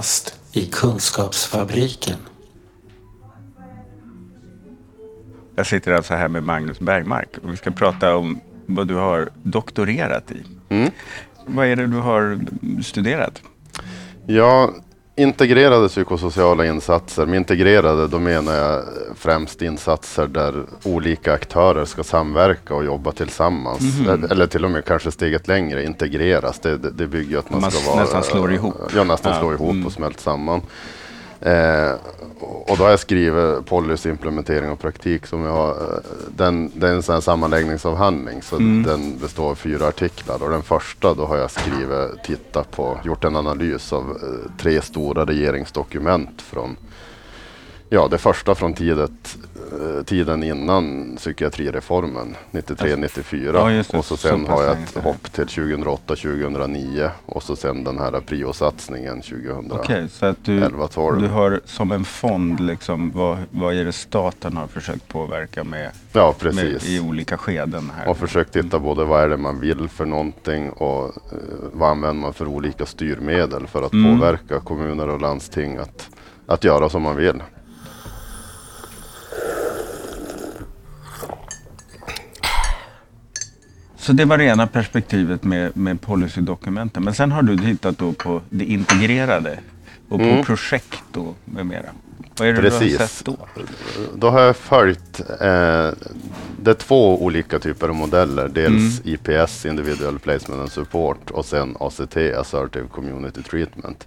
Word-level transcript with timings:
kafferast 0.00 0.34
i 0.52 0.66
Kunskapsfabriken. 0.66 2.18
Jag 5.56 5.66
sitter 5.66 5.92
alltså 5.92 6.14
här 6.14 6.28
med 6.28 6.42
Magnus 6.42 6.80
Bergmark 6.80 7.28
och 7.42 7.52
vi 7.52 7.56
ska 7.56 7.70
prata 7.70 8.16
om 8.16 8.40
vad 8.66 8.88
du 8.88 8.94
har 8.94 9.30
doktorerat 9.42 10.30
i. 10.30 10.42
Mm. 10.68 10.90
Vad 11.46 11.66
är 11.66 11.76
det 11.76 11.86
du 11.86 11.96
har 11.96 12.40
studerat? 12.82 13.42
Ja, 14.26 14.74
integrerade 15.16 15.88
psykosociala 15.88 16.66
insatser. 16.66 17.26
Med 17.26 17.36
integrerade 17.36 18.08
då 18.08 18.18
menar 18.18 18.54
jag 18.54 18.84
främst 19.16 19.62
insatser 19.62 20.26
där 20.26 20.64
olika 20.82 21.32
aktörer 21.32 21.84
ska 21.84 22.02
samverka 22.04 22.74
och 22.74 22.84
jobba 22.84 23.12
tillsammans. 23.12 23.80
Mhm. 23.80 24.24
Eller 24.30 24.46
till 24.46 24.64
och 24.64 24.70
med 24.70 24.84
kanske 24.84 25.10
steget 25.10 25.48
längre, 25.48 25.84
integreras. 25.84 26.58
Det, 26.58 26.76
det, 26.76 26.90
det 26.90 27.06
bygger 27.06 27.38
att 27.38 27.50
man, 27.50 27.60
Man 27.60 27.70
ska 27.70 27.90
vara... 27.90 28.02
nästan 28.02 28.22
slår 28.22 28.52
ihop. 28.52 28.74
Ja, 28.94 29.04
nästan 29.04 29.32
Ja, 29.32 29.38
slår 29.38 29.54
ihop 29.54 29.70
mm. 29.70 29.86
och 29.86 29.92
smält 29.92 30.20
samman. 30.20 30.60
Eh, 31.42 31.92
och 32.40 32.76
då 32.76 32.84
har 32.84 32.90
jag 32.90 33.00
skrivit 33.00 33.66
policy, 33.66 34.10
implementering 34.10 34.70
och 34.70 34.78
praktik 34.80 35.26
som 35.26 35.44
jag 35.44 35.52
har. 35.52 35.70
eh, 35.70 35.98
Den, 36.36 36.70
det 36.74 36.88
är 36.88 36.92
en 36.92 37.02
sån 37.02 37.12
här 37.12 37.20
sammanläggningsavhandling 37.20 38.42
så 38.42 38.56
Mm. 38.56 38.82
den 38.82 39.18
består 39.18 39.50
av 39.50 39.54
fyra 39.54 39.86
artiklar 39.88 40.42
och 40.42 40.50
den 40.50 40.62
första 40.62 41.14
då 41.14 41.24
har 41.26 41.36
jag 41.36 41.50
skrivit, 41.50 42.24
tittat 42.24 42.70
på, 42.70 42.98
gjort 43.04 43.24
en 43.24 43.36
analys 43.36 43.92
av 43.92 44.02
eh, 44.10 44.50
tre 44.58 44.82
stora 44.82 45.24
regeringsdokument 45.24 46.42
från 46.42 46.76
Ja, 47.92 48.08
det 48.08 48.18
första 48.18 48.54
från 48.54 48.74
tidet, 48.74 49.38
eh, 49.72 50.04
tiden 50.04 50.42
innan 50.42 51.16
psykiatrireformen, 51.16 52.36
93-94. 52.50 53.52
Ja, 53.54 53.98
och 53.98 54.04
så 54.04 54.16
Så 54.16 54.16
sen 54.16 54.44
pass 54.44 54.54
har 54.58 54.64
jag 54.64 54.76
ett 54.82 54.94
hopp 55.04 55.32
till 55.32 55.44
2008-2009 55.46 57.10
och 57.26 57.42
så 57.42 57.56
sen 57.56 57.84
den 57.84 57.98
här 57.98 58.20
priosatsningen 58.20 59.20
2011-12. 59.22 59.72
Okej, 59.72 60.08
så 60.08 60.26
att 60.26 60.44
du, 60.44 60.60
du 61.20 61.26
har 61.28 61.60
som 61.64 61.92
en 61.92 62.04
fond 62.04 62.60
liksom, 62.60 63.10
vad, 63.14 63.38
vad 63.50 63.74
är 63.74 63.84
det 63.84 63.92
staten 63.92 64.56
har 64.56 64.66
försökt 64.66 65.08
påverka 65.08 65.64
med, 65.64 65.90
Ja, 66.12 66.34
med 66.42 66.54
precis. 66.54 66.88
i 66.90 67.00
olika 67.00 67.36
skeden 67.38 67.92
här? 67.96 68.08
Och 68.08 68.16
försökt 68.16 68.52
titta 68.52 68.78
både 68.78 69.04
vad 69.04 69.22
är 69.24 69.28
det 69.28 69.36
man 69.36 69.60
vill 69.60 69.88
för 69.88 70.04
någonting 70.06 70.70
och 70.70 71.04
eh, 71.04 71.12
vad 71.72 71.90
använder 71.90 72.22
man 72.22 72.32
för 72.34 72.46
olika 72.46 72.86
styrmedel 72.86 73.66
för 73.66 73.82
att 73.82 73.92
Mm. 73.92 74.18
påverka 74.18 74.60
kommuner 74.60 75.08
och 75.08 75.20
landsting 75.20 75.76
att, 75.76 76.08
att 76.46 76.64
göra 76.64 76.88
som 76.88 77.02
man 77.02 77.16
vill. 77.16 77.42
Så 84.00 84.12
det 84.12 84.24
var 84.24 84.38
det 84.38 84.44
ena 84.44 84.66
perspektivet 84.66 85.44
med, 85.44 85.76
med 85.76 86.00
policydokumenten. 86.00 87.04
Men 87.04 87.14
sen 87.14 87.32
har 87.32 87.42
du 87.42 87.58
tittat 87.58 87.98
då 87.98 88.12
på 88.12 88.40
det 88.50 88.64
integrerade 88.64 89.58
och 90.08 90.18
på 90.18 90.24
Mm. 90.24 90.44
projekt 90.44 91.16
och 91.16 91.36
med 91.44 91.66
mera. 91.66 91.86
Vad 92.38 92.48
är 92.48 92.52
det 92.52 92.60
du 92.62 92.70
har 92.70 92.78
Precis. 92.78 92.98
sett 92.98 93.24
då? 93.24 93.36
Då 94.14 94.30
har 94.30 94.40
jag 94.40 94.56
följt, 94.56 95.20
eh, 95.20 95.26
det 96.62 96.70
är 96.70 96.74
två 96.74 97.24
olika 97.24 97.58
typer 97.58 97.88
av 97.88 97.94
modeller. 97.94 98.48
Dels 98.48 99.00
Mm. 99.00 99.14
IPS, 99.14 99.66
Individual 99.66 100.18
Placement 100.18 100.60
and 100.60 100.70
Support 100.72 101.30
och 101.30 101.44
sen 101.44 101.76
ACT, 101.80 102.16
Assertive 102.16 102.88
Community 102.88 103.42
Treatment. 103.42 104.06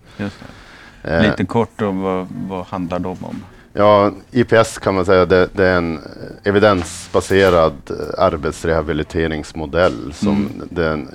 Eh, 1.04 1.22
Lite 1.22 1.46
kort 1.46 1.82
om 1.82 2.02
vad, 2.02 2.28
vad 2.48 2.66
handlar 2.66 3.00
de 3.00 3.18
om? 3.26 3.44
Ja, 3.76 4.12
IPS 4.32 4.78
kan 4.78 4.96
man 4.96 5.06
säga 5.06 5.26
det, 5.26 5.50
det 5.54 5.66
är 5.66 5.78
en 5.78 6.00
evidensbaserad 6.44 7.74
eh, 7.90 8.24
arbetsrehabiliteringsmodell 8.24 10.14
som 10.14 10.50
den 10.70 11.10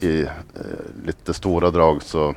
i, 0.00 0.06
i 0.06 0.22
eh, 0.22 0.28
lite 1.04 1.34
stora 1.34 1.70
drag 1.70 2.02
så 2.02 2.34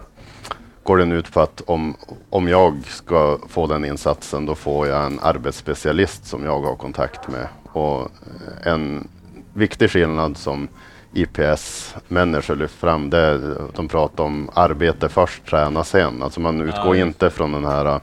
går 0.83 0.97
den 0.97 1.11
ut 1.11 1.33
på 1.33 1.41
att 1.41 1.61
om, 1.65 1.95
om 2.29 2.47
jag 2.47 2.85
ska 2.85 3.37
få 3.49 3.67
den 3.67 3.85
insatsen 3.85 4.45
då 4.45 4.55
får 4.55 4.87
jag 4.87 5.05
en 5.05 5.19
arbetsspecialist 5.19 6.25
som 6.25 6.45
jag 6.45 6.61
har 6.61 6.75
kontakt 6.75 7.27
med. 7.27 7.47
Och 7.65 8.01
eh, 8.01 8.73
en 8.73 9.07
viktig 9.53 9.89
skillnad 9.89 10.37
som 10.37 10.67
IPS-människor 11.13 12.55
lyft 12.55 12.75
fram 12.75 13.09
det 13.09 13.19
är 13.19 13.55
de 13.75 13.87
pratar 13.87 14.23
om 14.23 14.49
arbete 14.53 15.09
först, 15.09 15.45
träna 15.45 15.83
sen. 15.83 16.23
Alltså 16.23 16.39
man 16.39 16.61
utgår 16.61 16.95
inte 16.95 17.29
från 17.29 17.51
den 17.51 17.65
här 17.65 17.85
eh, 17.85 17.99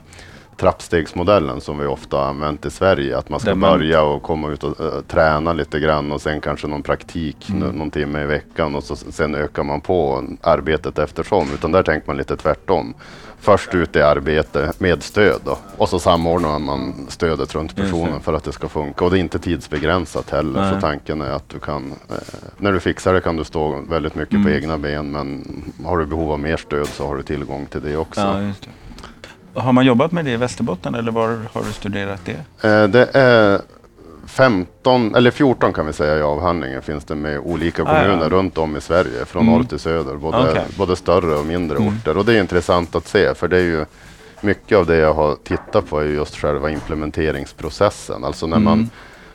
trappstegsmodellen 0.61 1.61
som 1.61 1.79
vi 1.79 1.87
ofta 1.87 2.25
använt 2.25 2.67
i 2.67 2.71
Sverige. 2.71 3.19
Att 3.19 3.29
man 3.29 3.41
ska 3.41 3.55
man- 3.55 3.79
börja 3.79 4.03
och 4.03 4.23
komma 4.23 4.49
ut 4.49 4.65
och 4.65 4.81
eh, 4.81 5.01
träna 5.09 5.53
lite 5.53 5.81
grann 5.81 6.13
och 6.13 6.21
sen 6.23 6.41
kanske 6.41 6.67
någon 6.67 6.83
praktik 6.83 7.51
Mm. 7.51 7.61
nå- 7.61 7.73
någon 7.73 7.91
timme 7.91 8.23
i 8.23 8.27
veckan 8.27 8.75
och 8.75 8.85
så, 8.85 8.97
sen 8.97 9.35
ökar 9.35 9.63
man 9.63 9.81
på 9.81 10.25
arbetet 10.43 10.99
eftersom. 10.99 11.49
Utan 11.55 11.73
där 11.73 11.83
tänker 11.83 12.07
man 12.07 12.17
lite 12.17 12.37
tvärtom. 12.37 12.95
Först 13.43 13.75
ut 13.75 13.97
i 13.97 14.03
arbete 14.03 14.73
med 14.79 15.03
stöd 15.03 15.41
då. 15.45 15.59
och 15.77 15.89
så 15.89 15.99
samordnar 15.99 16.59
man 16.59 17.07
stödet 17.09 17.55
runt 17.55 17.77
personen 17.77 18.21
för 18.21 18.33
att 18.33 18.45
det 18.45 18.53
ska 18.53 18.69
funka. 18.69 19.05
Och 19.05 19.11
det 19.11 19.19
är 19.19 19.21
inte 19.21 19.39
tidsbegränsat 19.39 20.31
heller. 20.31 20.61
Nej. 20.61 20.75
Så 20.75 20.81
tanken 20.81 21.21
är 21.21 21.31
att 21.31 21.49
du 21.49 21.59
kan, 21.59 21.93
eh, 22.11 22.17
när 22.59 22.73
du 22.73 22.81
fixar 22.81 23.15
det 23.15 23.21
kan 23.21 23.37
du 23.37 23.45
stå 23.45 23.81
väldigt 23.89 24.15
mycket 24.15 24.35
Mm. 24.35 24.45
på 24.45 24.51
egna 24.51 24.79
ben. 24.79 25.11
Men 25.11 25.45
har 25.85 25.99
du 25.99 26.07
behov 26.07 26.33
av 26.33 26.39
mer 26.41 26.57
stöd 26.57 26.87
så 26.89 27.07
har 27.07 27.17
du 27.17 27.23
tillgång 27.23 27.67
till 27.67 27.81
det 27.83 27.97
också. 27.97 28.21
Ja. 28.21 28.53
Har 29.55 29.73
man 29.73 29.87
jobbat 29.87 30.13
med 30.13 30.25
det 30.25 30.31
i 30.31 30.37
Västerbotten 30.37 30.95
eller 30.95 31.13
var 31.13 31.39
har 31.53 31.63
du 31.63 31.73
studerat 31.73 32.21
det? 32.25 32.69
Eh, 32.69 32.89
Det 32.89 33.11
är 33.15 33.61
15, 34.27 35.15
eller 35.15 35.31
14 35.31 35.73
kan 35.73 35.87
vi 35.87 35.93
säga 35.93 36.19
i 36.19 36.23
avhandlingen 36.23 36.83
finns 36.83 37.05
det 37.05 37.15
med 37.15 37.39
olika 37.39 37.83
Ah, 37.83 37.87
ja. 37.97 38.03
kommuner 38.03 38.31
runt 38.31 38.59
om 38.59 38.77
i 38.77 38.81
Sverige. 38.81 39.25
Från 39.25 39.43
Mm. 39.43 39.55
norr 39.55 39.65
till 39.65 39.79
söder. 39.79 40.15
Både, 40.17 40.51
Okej. 40.51 40.65
både 40.79 40.97
större 40.97 41.35
och 41.37 41.47
mindre 41.47 41.77
Mm. 41.79 41.89
orter. 41.89 42.17
Och 42.19 42.25
det 42.25 42.35
är 42.35 42.41
intressant 42.41 42.95
att 42.95 43.07
se 43.09 43.35
för 43.35 43.49
det 43.49 43.57
är 43.57 43.61
ju 43.63 43.85
mycket 44.41 44.79
av 44.79 44.87
det 44.87 44.97
jag 44.97 45.15
har 45.15 45.37
tittat 45.45 45.89
på 45.91 45.99
är 46.01 46.05
ju 46.05 46.15
just 46.15 46.37
själva 46.37 46.71
implementeringsprocessen. 46.71 48.25
Alltså 48.25 48.47
när 48.47 48.57
Mm. 48.57 48.65
man 48.65 48.91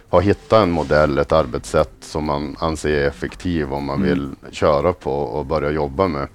har 0.10 0.22
hittat 0.22 0.64
en 0.64 0.72
modell, 0.72 1.18
ett 1.18 1.32
arbetssätt 1.32 1.92
som 2.02 2.26
man 2.26 2.56
anser 2.60 2.90
är 2.90 3.08
effektiv 3.08 3.74
om 3.74 3.86
man 3.86 3.96
Mm. 3.96 4.10
vill 4.10 4.30
köra 4.52 4.94
på 4.94 5.12
och 5.14 5.46
börja 5.46 5.72
jobba 5.72 6.08
med. 6.08 6.28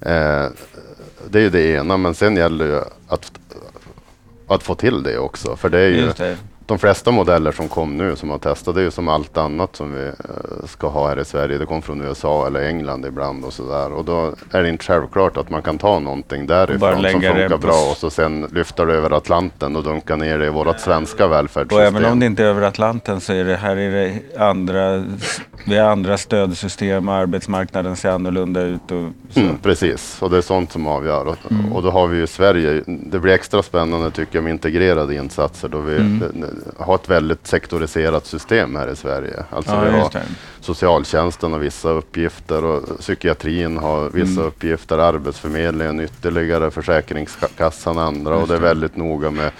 Eh, 0.00 0.50
det 1.30 1.38
är 1.38 1.42
ju 1.42 1.50
det 1.50 1.62
ena, 1.62 1.96
men 1.96 2.14
sen 2.14 2.36
gäller 2.36 2.64
det 2.64 2.70
ju 2.74 2.80
att, 3.08 3.32
att 4.48 4.62
få 4.62 4.74
till 4.74 5.02
det 5.02 5.18
också. 5.18 5.56
För 5.56 5.68
det 5.68 5.78
är 5.78 5.88
ju 5.88 6.06
det 6.18 6.36
de 6.68 6.78
flesta 6.78 7.10
modeller 7.10 7.52
som 7.52 7.68
kom 7.68 7.96
nu 7.96 8.16
som 8.16 8.30
har 8.30 8.38
testat, 8.38 8.74
det 8.74 8.80
är 8.80 8.84
ju 8.84 8.90
som 8.90 9.08
allt 9.08 9.36
annat 9.36 9.76
som 9.76 9.92
vi 9.94 10.06
eh, 10.06 10.66
ska 10.66 10.88
ha 10.88 11.08
här 11.08 11.20
i 11.20 11.24
Sverige. 11.24 11.58
Det 11.58 11.66
kom 11.66 11.82
från 11.82 12.00
USA 12.00 12.46
eller 12.46 12.60
England 12.60 13.06
ibland 13.06 13.44
och 13.44 13.52
sådär. 13.52 13.92
Och 13.92 14.04
då 14.04 14.32
är 14.52 14.62
det 14.62 14.68
inte 14.68 14.84
självklart 14.84 15.36
att 15.36 15.50
man 15.50 15.62
kan 15.62 15.78
ta 15.78 15.98
någonting 15.98 16.46
därifrån 16.46 16.80
som 16.80 17.02
funkar 17.12 17.58
bra 17.58 17.90
och 17.90 17.96
så 17.96 18.10
sen 18.10 18.46
lyfta 18.52 18.84
det 18.84 18.94
över 18.94 19.10
Atlanten 19.10 19.76
och 19.76 19.82
dunka 19.82 20.16
ner 20.16 20.38
det 20.38 20.46
i 20.46 20.50
vårt 20.50 20.80
svenska 20.80 21.24
Och 21.26 21.32
välfärdssystem. 21.32 21.96
även 21.96 22.12
om 22.12 22.20
det 22.20 22.26
inte 22.26 22.42
är 22.42 22.46
över 22.46 22.62
Atlanten 22.62 23.20
så 23.20 23.32
är 23.32 23.44
det 23.44 23.56
här 23.56 23.76
är 23.76 23.90
det 23.90 24.40
andra, 24.44 25.04
vi 25.66 25.78
har 25.78 25.90
andra 25.90 26.18
stödsystem 26.18 27.08
och 27.08 27.14
arbetsmarknaden 27.14 27.96
ser 27.96 28.10
annorlunda 28.10 28.60
ut. 28.62 28.82
Och 28.90 29.10
så. 29.30 29.40
Mm, 29.40 29.56
precis, 29.62 30.22
och 30.22 30.30
det 30.30 30.36
är 30.36 30.40
sånt 30.42 30.72
som 30.72 30.86
avgör. 30.86 31.26
Och, 31.26 31.36
Mm. 31.50 31.72
och 31.72 31.82
då 31.82 31.90
har 31.90 32.06
vi 32.06 32.18
ju 32.18 32.26
Sverige, 32.26 32.82
det 32.86 33.18
blir 33.18 33.32
extra 33.32 33.62
spännande 33.62 34.10
tycker 34.10 34.36
jag 34.36 34.44
med 34.44 34.50
integrerade 34.52 35.14
insatser 35.14 35.68
då 35.68 35.78
vi 35.80 35.96
Mm. 35.96 36.44
Har 36.78 36.94
ett 36.94 37.08
väldigt 37.10 37.46
sektoriserat 37.46 38.26
system 38.26 38.76
här 38.76 38.88
i 38.92 38.96
Sverige. 38.96 39.44
Alltså 39.50 39.72
Ja, 39.72 39.80
vi 39.80 39.90
har 39.90 40.10
socialtjänsten 40.60 41.52
har 41.52 41.58
vissa 41.58 41.90
uppgifter 41.90 42.64
och 42.64 42.98
psykiatrin 42.98 43.76
har 43.78 44.10
vissa 44.10 44.32
Mm. 44.40 44.46
uppgifter, 44.46 44.98
Arbetsförmedlingen 44.98 46.00
ytterligare, 46.00 46.70
Försäkringskassan 46.70 47.98
andra 47.98 48.34
och 48.34 48.38
Just 48.40 48.48
det 48.50 48.56
är 48.56 48.60
väldigt 48.60 48.96
noga 48.96 49.30
med 49.30 49.50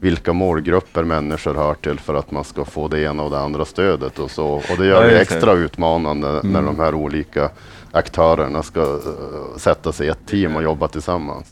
vilka 0.00 0.32
målgrupper 0.32 1.04
människor 1.04 1.54
hör 1.54 1.74
till 1.74 1.98
för 2.00 2.14
att 2.14 2.30
man 2.30 2.44
ska 2.44 2.64
få 2.64 2.88
det 2.88 3.00
ena 3.00 3.22
och 3.22 3.30
det 3.30 3.38
andra 3.38 3.64
stödet 3.64 4.18
och 4.18 4.30
så. 4.30 4.46
Och 4.48 4.76
det 4.78 4.86
gör 4.86 5.02
Ja, 5.04 5.08
det 5.10 5.20
extra 5.20 5.52
utmanande 5.52 6.26
när 6.32 6.40
Mm. 6.60 6.64
de 6.64 6.78
här 6.78 6.94
olika 6.94 7.50
aktörerna 7.92 8.62
ska 8.62 8.80
eh, 8.80 9.56
sätta 9.56 9.92
sig 9.92 10.06
i 10.06 10.10
ett 10.10 10.26
team 10.26 10.56
och 10.56 10.62
jobba 10.62 10.88
tillsammans. 10.88 11.46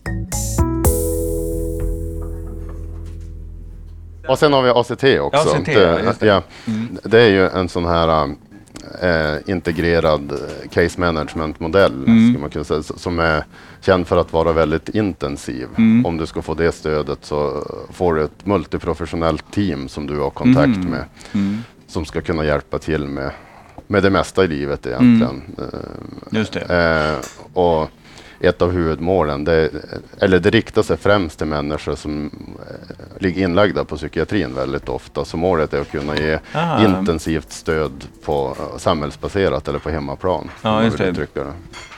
Och 4.28 4.38
sen 4.38 4.52
har 4.52 4.62
vi 4.62 4.70
ACT 4.70 5.20
också. 5.20 5.56
ACT, 5.56 5.66
det, 5.66 6.26
ja, 6.26 6.42
Mm. 6.66 6.98
det 7.02 7.20
är 7.20 7.28
ju 7.28 7.48
en 7.48 7.68
sån 7.68 7.84
här 7.84 8.28
eh, 9.02 9.36
integrerad 9.46 10.32
eh, 10.32 10.68
case 10.70 11.00
management-modell 11.00 11.92
Mm. 12.06 12.32
ska 12.32 12.40
man 12.40 12.50
kunna 12.50 12.64
säga, 12.64 12.82
som 12.82 13.18
är 13.18 13.44
känd 13.80 14.06
för 14.06 14.16
att 14.16 14.32
vara 14.32 14.52
väldigt 14.52 14.88
intensiv. 14.88 15.68
Mm. 15.76 16.06
Om 16.06 16.16
du 16.16 16.26
ska 16.26 16.42
få 16.42 16.54
det 16.54 16.72
stödet 16.72 17.18
så 17.24 17.66
får 17.92 18.14
du 18.14 18.24
ett 18.24 18.46
multiprofessionellt 18.46 19.44
team 19.52 19.88
som 19.88 20.06
du 20.06 20.18
har 20.18 20.30
kontakt 20.30 20.76
Mhm. 20.78 20.90
med 20.90 21.04
Mm. 21.32 21.58
som 21.86 22.04
ska 22.04 22.20
kunna 22.20 22.44
hjälpa 22.44 22.78
till 22.78 23.06
med, 23.06 23.30
med 23.86 24.02
det 24.02 24.10
mesta 24.10 24.44
i 24.44 24.48
livet 24.48 24.86
egentligen. 24.86 25.42
Mm. 25.58 25.70
Just 26.30 26.52
det. 26.52 26.60
Eh, 26.60 27.48
och 27.52 27.90
ett 28.40 28.62
av 28.62 28.72
huvudmålen, 28.72 29.44
det, 29.44 29.70
eller 30.20 30.38
det 30.38 30.50
riktar 30.50 30.82
sig 30.82 30.96
främst 30.96 31.38
till 31.38 31.46
människor 31.46 31.94
som 31.94 32.30
eh, 32.70 33.22
ligger 33.22 33.42
inlagda 33.42 33.84
på 33.84 33.96
psykiatrin 33.96 34.54
väldigt 34.54 34.88
ofta. 34.88 35.24
Så 35.24 35.36
målet 35.36 35.74
är 35.74 35.80
att 35.80 35.90
kunna 35.90 36.16
ge 36.16 36.38
Ah. 36.52 36.84
intensivt 36.84 37.52
stöd 37.52 38.04
på 38.24 38.56
eh, 38.58 38.78
samhällsbaserat 38.78 39.68
eller 39.68 39.78
på 39.78 39.90
hemmaplan. 39.90 40.50
Ja, 40.62 40.84
just 40.84 40.98
det. 40.98 41.26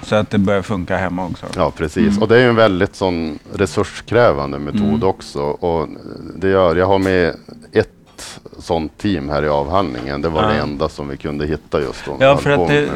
Så 0.03 0.15
att 0.15 0.31
det 0.31 0.39
börjar 0.39 0.63
funka 0.63 0.97
hemma 0.97 1.27
också. 1.27 1.47
Ja, 1.57 1.73
precis. 1.77 2.21
Och 2.21 2.29
det 2.29 2.39
är 2.39 2.49
en 2.49 2.57
väldigt 2.57 2.95
sån 2.97 3.39
resurskrävande 3.53 4.59
metod 4.59 5.05
också. 5.05 5.41
Och 5.43 5.89
det 6.37 6.49
gör, 6.49 6.77
jag 6.77 6.87
har 6.87 6.99
med 6.99 7.35
ett 7.73 7.98
sånt 8.59 8.99
team 8.99 9.29
här 9.29 9.43
i 9.45 9.49
avhandlingen. 9.49 10.23
Det 10.23 10.29
var 10.29 10.43
Ja. 10.43 10.49
det 10.49 10.59
enda 10.59 10.89
som 10.89 11.09
vi 11.09 11.17
kunde 11.17 11.47
hitta 11.47 11.81
just 11.81 12.05
då. 12.05 12.17
Ja, 12.21 12.37
för 12.37 12.51
att 12.51 12.69
det, 12.69 12.89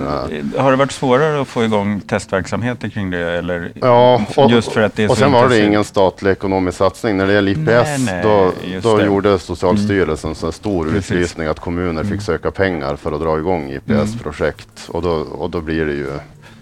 har 0.59 0.71
det 0.71 0.77
varit 0.77 0.93
svårare 0.93 1.41
att 1.41 1.49
få 1.49 1.65
igång 1.65 2.01
testverksamheter 2.01 2.89
kring 2.89 3.11
det? 3.11 3.19
Eller 3.19 3.73
Ja, 3.81 4.25
och, 4.37 4.51
just 4.51 4.73
för 4.73 4.81
att 4.81 4.97
det 4.97 5.03
är 5.05 5.11
och 5.11 5.17
så 5.17 5.21
sen 5.21 5.33
var 5.33 5.49
det 5.49 5.65
ingen 5.67 5.85
statlig 5.85 6.31
ekonomisk 6.31 6.79
satsning. 6.79 7.17
När 7.17 7.27
det 7.27 7.33
gäller 7.33 7.53
IPS, 7.53 7.67
Nej, 7.67 7.99
nej, 7.99 8.23
då, 8.23 8.53
då 8.83 8.97
det. 8.97 9.03
Mm. 9.03 9.07
gjorde 9.15 9.39
Socialstyrelsen 9.39 10.31
en 10.31 10.35
sån 10.37 10.47
här 10.47 10.53
stor 10.53 10.85
Precis. 10.85 11.11
Mm. 11.11 11.21
utlysning 11.23 11.47
att 11.47 11.61
kommuner 11.61 12.05
fick 12.05 12.23
söka 12.23 12.51
pengar 12.51 12.97
för 12.97 13.13
att 13.13 13.21
dra 13.21 13.39
igång 13.39 13.71
IPS-projekt. 13.71 14.89
Och, 14.89 15.03
då, 15.03 15.11
och 15.13 15.51
då 15.51 15.61
blir 15.61 15.87
det 15.87 15.93
ju 15.93 16.11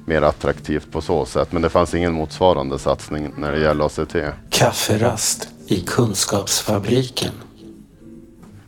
mer 0.05 0.23
attraktivt 0.23 0.93
på 0.93 1.01
så 1.01 1.25
sätt. 1.25 1.53
Men 1.53 1.63
det 1.63 1.69
fanns 1.69 1.95
ingen 1.95 2.13
motsvarande 2.13 2.79
satsning 2.79 3.33
när 3.37 3.53
det 3.53 3.59
gäller 3.61 3.87
ACT. 3.87 4.17
Kafferast 4.51 5.49
i 5.67 5.81
Kunskapsfabriken. 5.81 7.33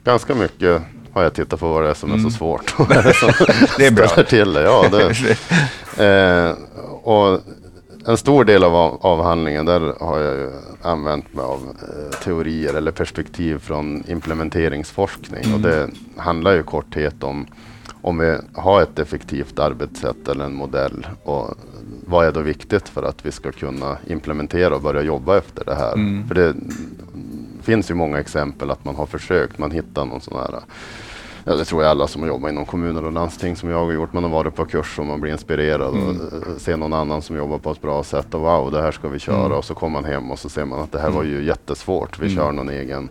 Ganska 0.04 0.34
mycket 0.34 0.82
har 1.12 1.22
jag 1.22 1.34
tittat 1.34 1.60
på 1.60 1.68
vad 1.68 1.82
det 1.82 1.88
är 1.90 1.94
som 1.94 2.12
är 2.12 2.18
så 2.18 2.30
svårt. 2.30 2.74
Vad 2.78 2.90
är 2.90 3.02
det 3.02 3.22
Mm. 3.82 3.86
Är 3.86 3.90
bra. 4.14 4.24
till 4.24 4.52
det? 4.52 4.62
Ja, 4.62 4.86
det, 4.90 5.36
Eh, 5.98 6.54
och 7.02 7.40
en 8.06 8.16
stor 8.16 8.44
del 8.44 8.64
av 8.64 8.74
av- 8.76 8.98
avhandlingen 9.06 9.66
där 9.66 9.94
har 10.00 10.18
jag 10.20 10.50
använt 10.82 11.34
mig 11.34 11.44
av 11.44 11.60
eh, 11.82 12.18
teorier 12.18 12.74
eller 12.74 12.90
perspektiv 12.90 13.58
från 13.58 14.04
implementeringsforskning. 14.08 15.54
Och 15.54 15.60
det 15.60 15.88
handlar 16.16 16.52
ju 16.52 16.62
korthet 16.62 17.22
om 17.22 17.46
om 18.02 18.18
vi 18.18 18.36
har 18.54 18.82
ett 18.82 18.98
effektivt 18.98 19.58
arbetssätt 19.58 20.28
eller 20.28 20.44
en 20.44 20.54
modell 20.54 21.06
och 21.24 21.54
vad 22.06 22.26
är 22.26 22.32
då 22.32 22.40
viktigt 22.40 22.88
för 22.88 23.02
att 23.02 23.26
vi 23.26 23.32
ska 23.32 23.52
kunna 23.52 23.96
implementera 24.06 24.74
och 24.74 24.82
börja 24.82 25.02
jobba 25.02 25.38
efter 25.38 25.64
det 25.64 25.74
här. 25.74 26.24
För 26.28 26.34
det 26.34 26.54
finns 27.62 27.90
ju 27.90 27.94
många 27.94 28.18
exempel 28.18 28.70
att 28.70 28.84
man 28.84 28.96
har 28.96 29.06
försökt, 29.06 29.58
man 29.58 29.70
hittar 29.70 30.04
någon 30.04 30.20
sån 30.20 30.38
här 30.38 30.60
Ja, 31.44 31.54
det 31.54 31.64
tror 31.64 31.82
jag 31.82 31.90
alla 31.90 32.06
som 32.06 32.22
har 32.22 32.28
jobbat 32.28 32.50
inom 32.52 32.64
kommuner 32.66 33.04
och 33.04 33.12
landsting 33.12 33.56
som 33.56 33.68
jag 33.70 33.84
har 33.84 33.92
gjort. 33.92 34.12
Man 34.12 34.22
har 34.22 34.30
varit 34.30 34.54
på 34.54 34.64
kurs 34.64 34.98
och 34.98 35.06
man 35.06 35.20
blir 35.20 35.32
inspirerad 35.32 35.82
och 35.94 35.96
eh, 35.98 36.56
ser 36.58 36.76
någon 36.76 36.92
annan 36.92 37.22
som 37.22 37.36
jobbar 37.36 37.58
på 37.58 37.70
ett 37.70 37.82
bra 37.82 38.02
sätt 38.04 38.34
och 38.34 38.40
wow, 38.40 38.72
det 38.72 38.82
här 38.82 38.92
ska 38.92 39.08
vi 39.08 39.18
köra. 39.18 39.56
Och 39.56 39.64
så 39.64 39.74
kommer 39.74 40.00
man 40.02 40.12
hem 40.12 40.30
och 40.30 40.38
så 40.38 40.48
ser 40.48 40.64
man 40.64 40.80
att 40.80 40.92
det 40.92 41.00
här 41.00 41.10
var 41.10 41.22
ju 41.22 41.44
jättesvårt. 41.44 42.18
Vi 42.18 42.34
kör 42.34 42.52
någon 42.52 42.68
egen 42.68 43.08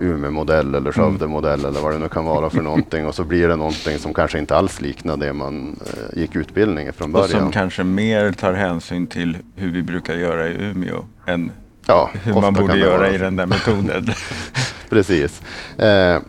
Umeå-modell 0.00 0.74
eller 0.74 0.92
Skövde-modell 0.92 1.64
eller 1.64 1.80
vad 1.80 1.92
det 1.92 1.98
nu 1.98 2.08
kan 2.08 2.24
vara 2.24 2.50
för 2.50 2.62
någonting. 2.62 3.06
Och 3.06 3.14
så 3.14 3.24
blir 3.24 3.48
det 3.48 3.56
någonting 3.56 3.98
som 3.98 4.14
kanske 4.14 4.38
inte 4.38 4.56
alls 4.56 4.80
liknar 4.80 5.16
det 5.16 5.32
man 5.32 5.76
eh, 5.86 6.18
gick 6.18 6.36
utbildningen 6.36 6.92
från 6.92 7.14
Och 7.14 7.24
som 7.24 7.32
början. 7.38 7.52
kanske 7.52 7.84
mer 7.84 8.32
tar 8.32 8.52
hänsyn 8.52 9.06
till 9.06 9.36
hur 9.54 9.70
vi 9.70 9.82
brukar 9.82 10.14
göra 10.14 10.48
i 10.48 10.64
Umeå 10.64 11.04
än 11.26 11.50
Ja, 11.86 12.10
hur 12.12 12.34
man 12.34 12.54
borde 12.54 12.78
göra 12.78 12.96
vara 12.96 13.10
i 13.10 13.18
den 13.18 13.36
där 13.36 13.46
metoden. 13.46 14.06
Precis. 14.90 15.42
Eh, 15.78 16.20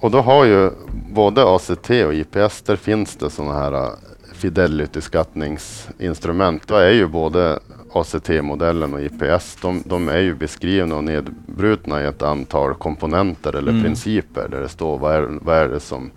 och 0.00 0.10
då 0.10 0.20
har 0.20 0.44
ju 0.44 0.70
både 1.12 1.54
ACT 1.54 1.90
och 1.90 2.14
IPS, 2.14 2.62
där 2.62 2.76
finns 2.76 3.16
det 3.16 3.30
sådana 3.30 3.54
här 3.54 3.72
eh, 3.72 3.90
Fidelity-skattningsinstrument. 4.34 6.66
Då 6.66 6.74
är 6.74 6.90
ju 6.90 7.06
både 7.06 7.58
ACT-modellen 7.92 8.94
och 8.94 9.02
IPS, 9.02 9.56
de, 9.62 9.82
de 9.86 10.08
är 10.08 10.18
ju 10.18 10.34
beskrivna 10.34 10.96
och 10.96 11.04
nedbrutna 11.04 12.02
i 12.02 12.06
ett 12.06 12.22
antal 12.22 12.74
komponenter 12.74 13.56
eller 13.56 13.82
principer 13.82 14.48
där 14.48 14.60
det 14.60 14.68
står 14.68 14.98
vad 14.98 15.14
är, 15.14 15.28
vad 15.42 15.58
är 15.58 15.68
det 15.68 15.80
som 15.80 16.10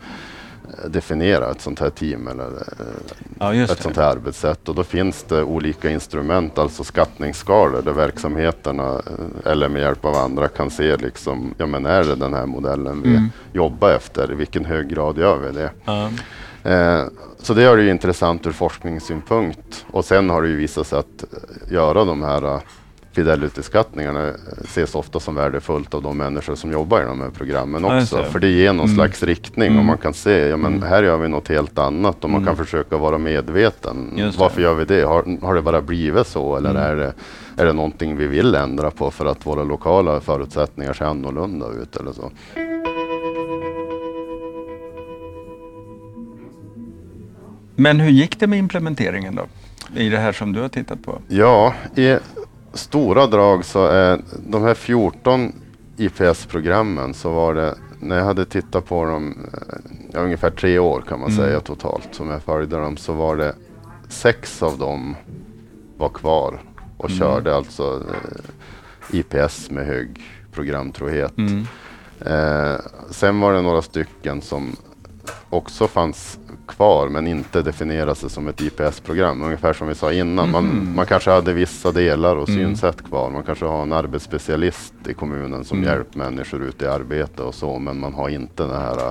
eh, 0.83 0.89
definierar 0.89 1.51
ett 1.51 1.61
sånt 1.61 1.79
här 1.79 1.89
team 1.89 2.27
eller 2.27 2.45
eh, 2.45 2.85
ja, 3.39 3.55
ett 3.55 3.69
det. 3.77 3.83
sånt 3.83 3.97
här 3.97 4.11
arbetssätt. 4.11 4.69
Och 4.69 4.75
då 4.75 4.83
finns 4.83 5.23
det 5.23 5.43
olika 5.43 5.89
instrument, 5.89 6.57
alltså 6.57 6.83
skattningsskalor 6.83 7.81
där 7.81 7.91
verksamheterna 7.91 8.93
eh, 9.45 9.51
eller 9.51 9.69
med 9.69 9.81
hjälp 9.81 10.05
av 10.05 10.15
andra 10.15 10.47
kan 10.47 10.69
se 10.69 10.97
liksom, 10.97 11.53
ja 11.57 11.65
men 11.65 11.85
är 11.85 12.03
det 12.03 12.15
den 12.15 12.33
här 12.33 12.45
modellen 12.45 13.01
vi 13.01 13.09
Mm. 13.09 13.29
jobbar 13.53 13.89
efter? 13.91 14.31
I 14.31 14.35
vilken 14.35 14.65
hög 14.65 14.87
grad 14.87 15.17
gör 15.17 15.37
vi 15.37 15.51
det? 15.51 15.71
Ja. 15.85 16.09
Eh, 16.71 17.05
så 17.39 17.53
det 17.53 17.63
är 17.63 17.77
ju 17.77 17.89
intressant 17.89 18.47
ur 18.47 18.51
forskningssynpunkt. 18.51 19.85
Och 19.91 20.05
sen 20.05 20.29
har 20.29 20.41
det 20.41 20.47
ju 20.47 20.55
visat 20.55 20.87
sig 20.87 20.99
att 20.99 21.23
eh, 21.23 21.73
göra 21.73 22.05
de 22.05 22.23
här 22.23 22.59
Fidelity-skattningarna 23.17 24.27
eh, 24.27 24.33
ses 24.63 24.95
ofta 24.95 25.19
som 25.19 25.35
värdefullt 25.35 25.93
av 25.93 26.01
de 26.01 26.17
människor 26.17 26.55
som 26.55 26.71
jobbar 26.71 27.01
i 27.01 27.05
de 27.05 27.21
här 27.21 27.29
programmen 27.29 27.85
också. 27.85 28.23
För 28.23 28.39
det 28.39 28.47
ger 28.49 28.73
någon 28.73 28.85
Mm. 28.85 28.95
slags 28.95 29.23
riktning 29.23 29.79
och 29.79 29.85
man 29.85 29.97
kan 29.97 30.13
se, 30.13 30.47
ja 30.47 30.57
men 30.57 30.83
här 30.83 31.03
gör 31.03 31.17
vi 31.17 31.27
något 31.27 31.47
helt 31.47 31.79
annat 31.79 32.23
och 32.23 32.29
man 32.29 32.45
kan 32.45 32.57
försöka 32.57 32.97
vara 32.97 33.17
medveten. 33.17 33.97
Mm. 33.97 34.19
Mm. 34.19 34.31
Varför 34.37 34.61
gör 34.61 34.73
vi 34.75 34.85
det? 34.85 35.01
Har, 35.03 35.45
har 35.45 35.55
det 35.55 35.61
bara 35.61 35.81
blivit 35.81 36.27
så 36.27 36.55
eller 36.55 36.75
är, 36.75 36.95
det, 36.95 37.13
är 37.57 37.65
det 37.65 37.73
någonting 37.73 38.17
vi 38.17 38.27
vill 38.27 38.55
ändra 38.55 38.91
på 38.91 39.11
för 39.11 39.25
att 39.25 39.45
våra 39.45 39.63
lokala 39.63 40.19
förutsättningar 40.19 40.93
ser 40.93 41.05
annorlunda 41.05 41.65
ut 41.81 41.95
eller 41.95 42.11
så? 42.11 42.31
Men 47.75 47.99
hur 47.99 48.09
gick 48.09 48.39
det 48.39 48.47
med 48.47 48.59
implementeringen 48.59 49.35
då? 49.35 49.45
I 49.95 50.09
det 50.09 50.17
här 50.17 50.31
som 50.31 50.53
du 50.53 50.61
har 50.61 50.69
tittat 50.69 51.03
på? 51.03 51.21
Ja, 51.27 51.73
i 51.95 52.17
stora 52.77 53.27
drag 53.27 53.65
så 53.65 53.85
är 53.85 54.21
de 54.49 54.63
här 54.63 54.73
14 54.73 55.53
IPS-programmen 55.97 57.13
så 57.13 57.29
var 57.31 57.53
det, 57.53 57.75
när 57.99 58.17
jag 58.17 58.25
hade 58.25 58.45
tittat 58.45 58.85
på 58.85 59.05
dem, 59.05 59.49
eh, 59.53 59.77
ja, 60.13 60.19
ungefär 60.19 60.49
tre 60.49 60.79
år 60.79 61.01
kan 61.07 61.19
man 61.19 61.31
säga 61.31 61.59
totalt 61.59 62.07
som 62.11 62.29
jag 62.29 62.43
följde 62.43 62.77
dem, 62.77 62.97
så 62.97 63.13
var 63.13 63.35
det 63.35 63.55
sex 64.09 64.63
av 64.63 64.77
dem 64.77 65.15
var 65.97 66.09
kvar 66.09 66.59
och 66.97 67.09
körde 67.09 67.55
alltså 67.55 68.03
eh, 69.11 69.19
IPS 69.19 69.69
med 69.71 69.85
hög 69.85 70.21
programtrohet. 70.51 71.33
Eh, 72.25 72.75
sen 73.09 73.39
var 73.39 73.53
det 73.53 73.61
några 73.61 73.81
stycken 73.81 74.41
som 74.41 74.75
också 75.49 75.87
fanns 75.87 76.39
kvar 76.67 77.09
men 77.09 77.27
inte 77.27 77.61
definierade 77.61 78.15
sig 78.15 78.29
som 78.29 78.47
ett 78.47 78.61
IPS-program. 78.61 79.41
Ungefär 79.41 79.73
som 79.73 79.87
vi 79.87 79.95
sa 79.95 80.13
innan. 80.13 80.51
Man, 80.51 80.95
man 80.95 81.05
kanske 81.05 81.31
hade 81.31 81.53
vissa 81.53 81.91
delar 81.91 82.35
och 82.35 82.47
synsätt 82.47 83.03
kvar. 83.03 83.29
Man 83.29 83.43
kanske 83.43 83.65
har 83.65 83.83
en 83.83 83.93
arbetsspecialist 83.93 84.93
i 85.07 85.13
kommunen 85.13 85.63
som 85.63 85.83
hjälper 85.83 86.19
människor 86.19 86.63
ut 86.63 86.81
i 86.81 86.87
arbete 86.87 87.43
och 87.43 87.55
så. 87.55 87.79
Men 87.79 87.99
man 87.99 88.13
har 88.13 88.29
inte 88.29 88.63
det 88.63 88.77
här 88.77 89.07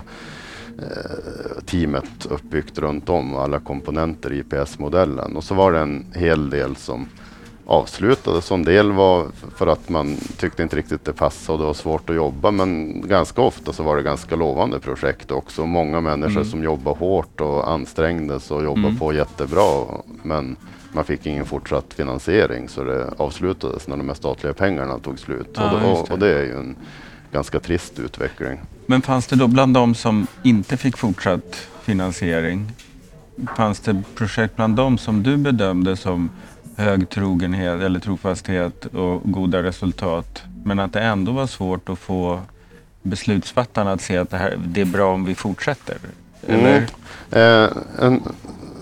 eh, 0.79 1.63
teamet 1.67 2.27
uppbyggt 2.31 2.79
runt 2.79 3.09
om 3.09 3.37
alla 3.37 3.61
komponenter 3.61 4.33
i 4.33 4.39
IPS-modellen. 4.39 5.37
Och 5.37 5.45
så 5.45 5.55
var 5.55 5.73
det 5.73 5.81
en 5.81 6.07
hel 6.15 6.51
del 6.51 6.77
som 6.77 7.09
avslutades. 7.67 8.51
En 8.51 8.65
del 8.65 8.93
var 8.93 9.27
för 9.57 9.67
att 9.67 9.89
man 9.89 10.17
tyckte 10.37 10.63
inte 10.63 10.77
riktigt 10.77 11.05
det 11.05 11.13
passade 11.13 11.53
och 11.53 11.59
det 11.59 11.67
var 11.67 11.75
svårt 11.75 12.11
att 12.11 12.17
jobba. 12.17 12.51
Men 12.51 13.01
ganska 13.09 13.43
ofta 13.43 13.73
så 13.73 13.83
var 13.83 13.97
det 13.97 14.03
ganska 14.03 14.37
lovande 14.37 14.81
projekt 14.81 15.31
också. 15.31 15.67
Många 15.67 16.01
människor 16.01 16.45
som 16.45 16.63
jobbar 16.63 16.95
hårt 16.95 17.41
och 17.41 17.71
ansträngdes 17.71 18.51
och 18.51 18.65
jobbade 18.65 18.95
på 18.95 19.13
jättebra. 19.13 19.85
Men 20.23 20.57
man 20.93 21.05
fick 21.05 21.27
ingen 21.27 21.47
fortsatt 21.47 21.95
finansiering 21.95 22.69
så 22.69 22.85
det 22.85 23.15
avslutades 23.17 23.89
när 23.89 23.97
de 23.97 24.09
här 24.09 24.15
statliga 24.15 24.55
pengarna 24.55 24.99
tog 24.99 25.19
slut. 25.19 25.51
Ja, 25.55 25.73
och, 25.73 25.81
det, 25.81 25.89
just 25.89 26.03
och, 26.03 26.09
det. 26.09 26.13
och 26.13 26.19
det 26.19 26.39
är 26.39 26.43
ju 26.43 26.59
en 26.59 26.77
ganska 27.33 27.61
trist 27.61 27.99
utveckling. 27.99 28.61
Men 28.87 29.03
fanns 29.03 29.27
det 29.27 29.37
då 29.37 29.47
bland 29.47 29.75
de 29.75 29.95
som 29.95 30.27
inte 30.43 30.77
fick 30.77 30.97
fortsatt 30.97 31.69
finansiering, 31.83 32.73
fanns 33.57 33.81
det 33.81 34.03
projekt 34.15 34.57
bland 34.57 34.77
dem 34.77 34.99
som 34.99 35.23
du 35.23 35.37
bedömde 35.37 35.97
som 35.97 36.31
hög 36.77 37.09
trogenhet 37.09 37.83
eller 37.83 38.01
trofasthet 38.01 38.85
och 38.85 39.21
goda 39.25 39.63
resultat, 39.63 40.43
men 40.65 40.79
att 40.79 40.93
det 40.93 41.01
ändå 41.01 41.33
var 41.33 41.47
svårt 41.47 41.89
att 41.89 41.99
få 41.99 42.41
beslutsfattarna 43.03 43.93
att 43.93 44.01
se 44.01 44.17
att 44.17 44.31
det, 44.31 44.37
här, 44.37 44.59
det 44.67 44.81
är 44.81 44.85
bra 44.85 45.15
om 45.15 45.25
vi 45.25 45.35
fortsätter? 45.35 45.97
Eller? 46.47 46.87
Eh, 47.31 47.71
en 48.01 48.23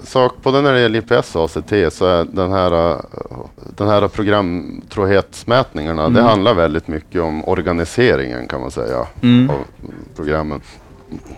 sak 0.02 0.34
både 0.42 0.60
när 0.60 0.72
det 0.72 0.80
gäller 0.80 0.98
IPS 0.98 1.36
och 1.36 1.44
ACT 1.44 1.94
så 1.94 2.06
är 2.06 2.24
den 2.24 2.52
här, 2.52 2.90
eh, 2.90 2.96
den 3.76 3.88
här 3.88 4.08
programtrohetsmätningarna, 4.08 6.08
det 6.08 6.22
handlar 6.22 6.54
väldigt 6.54 6.88
mycket 6.88 7.22
om 7.22 7.48
organiseringen 7.48 8.48
kan 8.48 8.60
man 8.60 8.70
säga 8.70 8.98
av 8.98 9.06
programmen. 10.16 10.60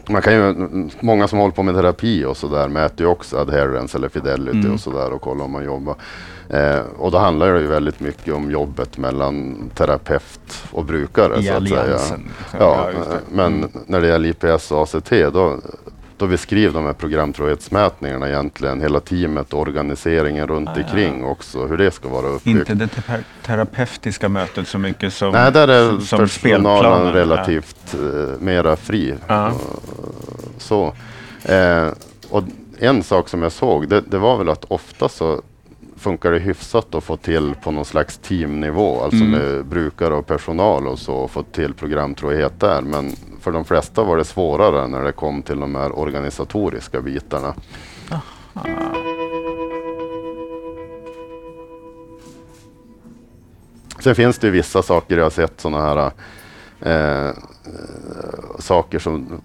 Man 0.08 0.22
kan 0.22 0.34
ju, 0.34 0.54
många 1.00 1.28
som 1.28 1.38
håller 1.38 1.54
på 1.54 1.62
med 1.62 1.75
terapi 1.75 2.25
och 2.25 2.36
sådär 2.36 2.68
mäter 2.68 3.00
ju 3.00 3.06
också 3.06 3.38
adherence 3.38 3.98
eller 3.98 4.08
fidelity 4.08 4.68
och 4.68 4.80
sådär 4.80 5.12
och 5.12 5.22
kollar 5.22 5.44
om 5.44 5.50
man 5.50 5.64
jobbar. 5.64 5.94
Eh, 6.50 6.80
och 6.98 7.10
då 7.10 7.18
handlar 7.18 7.52
det 7.54 7.60
ju 7.60 7.66
väldigt 7.66 8.00
mycket 8.00 8.34
om 8.34 8.50
jobbet 8.50 8.98
mellan 8.98 9.56
terapeut 9.74 10.62
och 10.72 10.84
brukare 10.84 11.38
I 11.38 11.46
så 11.46 11.52
att 11.52 11.68
säga. 11.68 11.80
alliansen, 11.80 12.28
liksom. 12.38 12.58
Ja, 12.60 12.90
Ja, 12.94 12.98
det. 13.00 13.20
men 13.32 13.68
när 13.86 14.00
det 14.00 14.06
gäller 14.06 14.28
IPS 14.28 14.72
och 14.72 14.82
ACT 14.82 15.10
då 15.32 15.58
då 16.18 16.26
beskriver 16.26 16.74
de 16.74 16.84
här 16.86 16.92
programtrohetsmätningarna 16.92 18.28
egentligen 18.28 18.80
hela 18.80 19.00
teamet 19.00 19.52
och 19.52 19.60
organiseringen 19.60 20.46
runt 20.46 20.68
Ah, 20.68 20.72
ja. 20.76 20.82
omkring 20.84 21.24
också, 21.24 21.66
hur 21.66 21.76
det 21.76 21.90
ska 21.90 22.08
vara 22.08 22.26
uppbyggt. 22.26 22.70
Inte 22.70 22.74
det 22.74 22.88
te- 22.88 23.24
terapeutiska 23.46 24.28
mötet 24.28 24.68
så 24.68 24.78
mycket 24.78 25.12
som, 25.12 25.32
Nej, 25.32 25.52
där 25.52 25.68
är 25.68 25.88
som, 25.90 26.00
som 26.00 26.18
personalen 26.18 27.12
relativt 27.12 27.94
eh, 27.94 28.40
mera 28.40 28.76
fri. 28.76 29.14
Ja. 29.26 29.46
Eh, 29.46 29.52
Så. 30.58 30.92
Eh, 31.44 31.88
och 32.30 32.42
en 32.78 33.02
sak 33.02 33.28
som 33.28 33.42
jag 33.42 33.52
såg, 33.52 33.88
det, 33.88 34.00
det 34.00 34.18
var 34.18 34.36
väl 34.38 34.48
att 34.48 34.64
ofta 34.68 35.08
så 35.08 35.42
funkar 35.96 36.32
det 36.32 36.38
hyfsat 36.38 36.94
att 36.94 37.04
få 37.04 37.16
till 37.16 37.54
på 37.62 37.70
någon 37.70 37.84
slags 37.84 38.18
teamnivå, 38.18 39.00
alltså 39.02 39.24
Mm. 39.24 39.30
med 39.30 39.64
brukare 39.66 40.14
och 40.14 40.26
personal 40.26 40.86
och 40.86 40.98
så, 40.98 41.14
och 41.14 41.30
få 41.30 41.42
till 41.42 41.74
programtrohet 41.74 42.60
där. 42.60 42.82
Men 42.82 43.12
för 43.40 43.52
de 43.52 43.64
flesta 43.64 44.02
var 44.04 44.16
det 44.16 44.24
svårare 44.24 44.86
när 44.86 45.02
det 45.04 45.12
kom 45.12 45.42
till 45.42 45.60
de 45.60 45.74
här 45.74 45.98
organisatoriska 45.98 47.00
bitarna. 47.00 47.54
Sen 54.00 54.14
finns 54.14 54.38
det 54.38 54.50
vissa 54.50 54.82
saker 54.82 55.16
jag 55.16 55.24
har 55.24 55.30
sett 55.30 55.60
sådana 55.60 55.82
här 55.86 56.10
eh, 56.80 57.34
saker 58.58 58.98
som, 58.98 59.40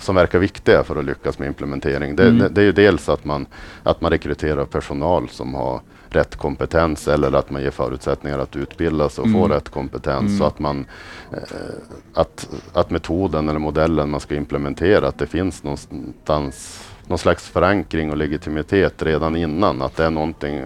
som 0.00 0.14
verkar 0.14 0.38
viktiga 0.38 0.84
för 0.84 0.96
att 0.96 1.04
lyckas 1.04 1.38
med 1.38 1.48
implementering. 1.48 2.16
Det, 2.16 2.28
Mm. 2.28 2.54
det, 2.54 2.60
är 2.60 2.64
ju 2.64 2.72
dels 2.72 3.08
att 3.08 3.24
man, 3.24 3.46
att 3.82 4.00
man 4.00 4.10
rekryterar 4.10 4.64
personal 4.64 5.28
som 5.28 5.54
har 5.54 5.80
rätt 6.08 6.36
kompetens 6.36 7.08
eller 7.08 7.32
att 7.32 7.50
man 7.50 7.62
ger 7.62 7.70
förutsättningar 7.70 8.38
att 8.38 8.56
utbilda 8.56 9.08
sig 9.08 9.22
och 9.22 9.30
få 9.32 9.38
Mm. 9.38 9.50
rätt 9.50 9.68
kompetens. 9.68 10.20
Mm. 10.26 10.38
Så 10.38 10.44
att, 10.44 10.58
man, 10.58 10.86
eh, 11.32 11.38
att, 12.14 12.48
att 12.72 12.90
metoden 12.90 13.48
eller 13.48 13.58
modellen 13.58 14.10
man 14.10 14.20
ska 14.20 14.34
implementera, 14.34 15.08
att 15.08 15.18
det 15.18 15.26
finns 15.26 15.62
någonstans 15.62 16.84
någon 17.08 17.18
slags 17.18 17.48
förankring 17.48 18.10
och 18.10 18.16
legitimitet 18.16 19.02
redan 19.02 19.36
innan. 19.36 19.82
Att 19.82 19.96
det 19.96 20.04
är 20.04 20.10
någonting, 20.10 20.60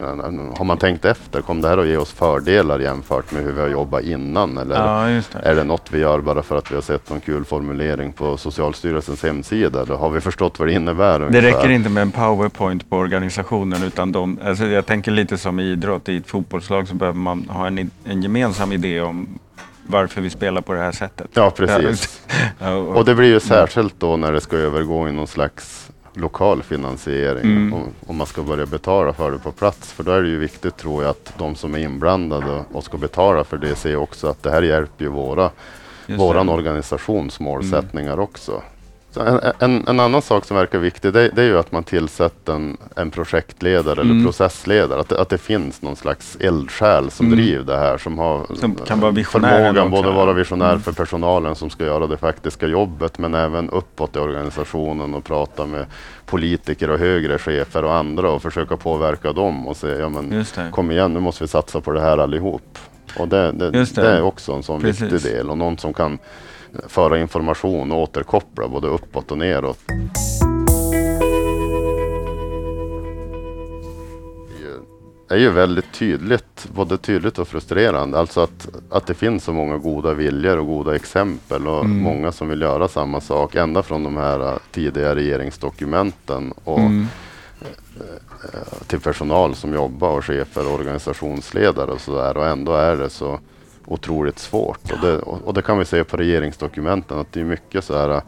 har 0.57 0.65
man 0.65 0.79
tänkt 0.79 1.05
efter, 1.05 1.41
kommer 1.41 1.63
det 1.63 1.69
här 1.69 1.79
att 1.79 1.87
ge 1.87 1.97
oss 1.97 2.13
fördelar 2.13 2.79
jämfört 2.79 3.33
med 3.33 3.43
hur 3.43 3.53
vi 3.53 3.61
har 3.61 3.69
jobbat 3.69 4.03
innan? 4.03 4.59
Eller 4.59 4.77
Ja, 4.77 5.23
det. 5.33 5.49
är 5.49 5.55
det 5.55 5.65
något 5.65 5.93
vi 5.93 5.99
gör 5.99 6.21
bara 6.21 6.43
för 6.43 6.57
att 6.57 6.71
vi 6.71 6.75
har 6.75 6.83
sett 6.83 7.11
någon 7.11 7.21
kul 7.21 7.45
formulering 7.45 8.13
på 8.13 8.37
Socialstyrelsens 8.37 9.23
hemsida? 9.23 9.83
Eller 9.83 9.95
har 9.95 10.11
vi 10.11 10.21
förstått 10.21 10.59
vad 10.59 10.69
det 10.69 10.73
innebär? 10.75 11.19
Det 11.19 11.27
ungefär? 11.27 11.43
räcker 11.53 11.69
inte 11.71 11.89
med 11.91 12.03
en 12.03 12.11
powerpoint 12.11 12.91
på 12.91 12.97
organisationen 12.97 13.83
utan 13.83 14.13
de, 14.13 14.39
alltså 14.45 14.65
jag 14.67 14.87
tänker 14.87 15.11
lite 15.11 15.39
som 15.39 15.61
i 15.61 15.63
idrott, 15.73 16.09
i 16.09 16.17
ett 16.17 16.27
fotbollslag 16.27 16.89
så 16.89 16.95
behöver 16.95 17.19
man 17.19 17.49
ha 17.49 17.67
en, 17.67 17.91
en 18.05 18.23
gemensam 18.23 18.73
idé 18.73 19.01
om 19.01 19.39
varför 19.87 20.21
vi 20.21 20.31
spelar 20.31 20.61
på 20.61 20.73
det 20.73 20.81
här 20.81 20.93
sättet. 20.93 21.31
Ja, 21.35 21.51
precis. 21.51 22.21
Och 22.95 23.05
det 23.05 23.15
blir 23.15 23.29
ju 23.29 23.41
särskilt 23.41 24.01
då 24.01 24.17
när 24.17 24.33
det 24.33 24.41
ska 24.41 24.57
övergå 24.57 25.09
i 25.09 25.13
någon 25.13 25.27
slags 25.27 25.90
lokal 26.15 26.63
finansiering 26.63 27.45
Mm. 27.51 27.73
om, 27.73 27.83
om 28.07 28.17
man 28.17 28.27
ska 28.27 28.43
börja 28.43 28.67
betala 28.67 29.13
för 29.13 29.31
det 29.31 29.39
på 29.39 29.53
plats. 29.53 29.93
För 29.93 30.05
då 30.05 30.13
är 30.13 30.23
det 30.23 30.29
ju 30.29 30.39
viktigt 30.39 30.77
tror 30.77 31.03
jag 31.03 31.11
att 31.11 31.33
de 31.39 31.55
som 31.55 31.75
är 31.75 31.79
inblandade 31.79 32.65
och 32.73 32.85
ska 32.85 32.97
betala 32.97 33.45
för 33.45 33.57
det 33.57 33.75
ser 33.77 33.97
också 33.97 34.27
att 34.29 34.43
det 34.43 34.51
här 34.51 34.63
hjälper 34.63 35.05
ju 35.05 35.11
våra, 35.11 35.51
just 36.07 36.21
våran 36.21 36.47
det. 36.47 36.53
organisations 36.53 37.41
målsättningar 37.41 38.21
också. 38.21 38.63
En, 39.17 39.41
en, 39.59 39.89
en 39.89 40.01
annan 40.01 40.23
sak 40.23 40.45
som 40.45 40.57
verkar 40.57 40.79
viktig 40.79 41.13
det, 41.13 41.29
det 41.29 41.43
är 41.43 41.47
ju 41.47 41.59
att 41.59 41.73
man 41.73 41.85
tillsätter 41.85 42.53
en, 42.53 42.77
en 42.97 43.11
projektledare 43.11 43.93
eller 44.01 44.11
Mm. 44.11 44.25
processledare. 44.25 45.01
Att 45.01 45.09
det, 45.09 45.21
att 45.21 45.29
det 45.29 45.39
finns 45.39 45.83
någon 45.83 45.97
slags 45.97 46.37
eldsjäl 46.41 47.11
som 47.11 47.27
Mm. 47.27 47.39
driver 47.39 47.65
det 47.65 47.77
här. 47.79 47.99
Som 47.99 48.19
har 48.19 48.47
Som 48.55 48.75
kan 48.75 49.01
vara 49.01 49.25
förmågan 49.25 49.91
både 49.91 50.11
vara 50.11 50.33
visionär 50.33 50.71
Mm. 50.71 50.81
för 50.81 50.93
personalen 50.93 51.55
som 51.55 51.71
ska 51.71 51.85
göra 51.85 52.07
det 52.07 52.17
faktiska 52.17 52.67
jobbet 52.67 53.19
men 53.19 53.35
även 53.35 53.71
uppåt 53.71 54.17
i 54.17 54.19
organisationen 54.19 55.15
och 55.15 55.25
prata 55.25 55.67
med 55.67 55.87
politiker 56.27 56.91
och 56.91 56.99
högre 56.99 57.39
chefer 57.39 57.85
och 57.85 57.95
andra 57.95 58.31
och 58.31 58.43
försöka 58.43 58.77
påverka 58.77 59.33
dem 59.33 59.69
och 59.69 59.77
säga 59.77 59.99
ja 60.01 60.09
men 60.09 60.45
kom 60.73 60.91
igen 60.91 61.15
nu 61.15 61.21
måste 61.21 61.45
vi 61.45 61.49
satsa 61.49 61.81
på 61.81 61.93
det 61.93 62.01
här 62.01 62.19
allihop. 62.19 62.79
Och 63.19 63.29
det, 63.29 63.53
det, 63.53 63.71
det. 63.71 63.95
det. 63.95 64.09
är 64.11 64.23
också 64.23 64.53
en 64.53 64.63
sån 64.63 64.81
Precis. 64.81 65.03
viktig 65.13 65.33
del 65.33 65.51
och 65.51 65.59
någon 65.59 65.79
som 65.79 65.93
kan 65.95 66.19
föra 66.89 67.19
information 67.21 67.93
och 67.93 67.99
återkoppla 68.03 68.69
både 68.69 68.87
uppåt 68.89 69.31
och 69.31 69.39
neråt. 69.39 69.79
Det 75.29 75.35
är 75.37 75.39
ju 75.39 75.51
väldigt 75.51 75.93
tydligt, 75.93 76.69
både 76.75 76.99
tydligt 76.99 77.39
och 77.39 77.49
frustrerande. 77.49 78.19
Alltså 78.19 78.41
att, 78.41 78.69
att 78.91 79.07
det 79.07 79.15
finns 79.15 79.45
så 79.45 79.53
många 79.53 79.79
goda 79.79 80.15
viljor 80.15 80.57
och 80.59 80.67
goda 80.67 80.95
exempel 80.97 81.67
och 81.69 81.85
Mm. 81.85 82.03
många 82.03 82.33
som 82.33 82.49
vill 82.49 82.61
göra 82.61 82.89
samma 82.89 83.21
sak 83.21 83.55
ända 83.55 83.83
från 83.83 84.05
de 84.05 84.17
här 84.17 84.41
eh, 84.41 84.59
tidiga 84.71 85.15
regeringsdokumenten 85.15 86.53
och 86.65 86.79
Mm. 86.79 87.07
till 88.87 89.01
personal 89.01 89.55
som 89.55 89.75
jobbar 89.75 90.11
och 90.11 90.25
chefer 90.25 90.67
och 90.67 90.75
organisationsledare 90.75 91.91
och 91.91 92.01
sådär 92.01 92.37
och 92.37 92.47
ändå 92.47 92.73
är 92.73 92.97
det 92.97 93.11
så 93.11 93.39
otroligt 93.87 94.39
svårt. 94.39 94.93
Och 94.93 94.99
det, 95.03 95.19
och, 95.19 95.39
och 95.45 95.55
det 95.55 95.63
kan 95.63 95.79
vi 95.79 95.85
se 95.85 96.05
på 96.05 96.17
regeringsdokumenten 96.17 97.19
att 97.19 97.33
det 97.33 97.41
är 97.41 97.45
mycket 97.45 97.85
så 97.85 97.99
här 97.99 98.23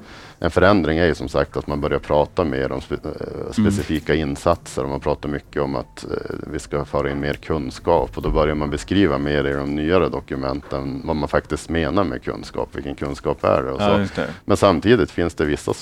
en 0.45 0.51
förändring 0.51 0.99
är 0.99 1.07
ju 1.07 1.15
som 1.15 1.29
sagt 1.29 1.57
att 1.57 1.67
man 1.67 1.81
börjar 1.81 1.99
prata 1.99 2.45
mer 2.45 2.73
om 2.73 2.81
spe, 2.81 2.95
eh, 2.95 3.53
specifika 3.53 4.15
insatser 4.15 4.83
och 4.83 4.89
man 4.89 5.01
pratar 5.01 5.29
mycket 5.29 5.63
om 5.63 5.77
att 5.77 6.05
eh, 6.05 6.37
vi 6.53 6.59
ska 6.59 6.85
föra 6.85 7.11
in 7.11 7.21
mer 7.21 7.35
kunskap 7.35 8.11
och 8.17 8.23
då 8.23 8.31
börjar 8.31 8.55
man 8.55 8.71
beskriva 8.71 9.19
mer 9.19 9.45
i 9.47 9.53
de 9.53 9.75
nyare 9.75 10.09
dokumenten 10.09 11.03
vad 11.05 11.17
man 11.17 11.29
faktiskt 11.29 11.69
menar 11.69 12.05
med 12.05 12.23
kunskap, 12.23 12.69
vilken 12.73 12.95
kunskap 12.95 13.45
är 13.45 13.63
det 13.63 13.71
och 13.71 13.81
så. 13.81 13.85
Ja, 13.87 13.99
det. 14.15 14.29
Men 14.45 14.57
samtidigt 14.57 15.11
finns 15.11 15.35
det 15.35 15.45
vissa 15.45 15.73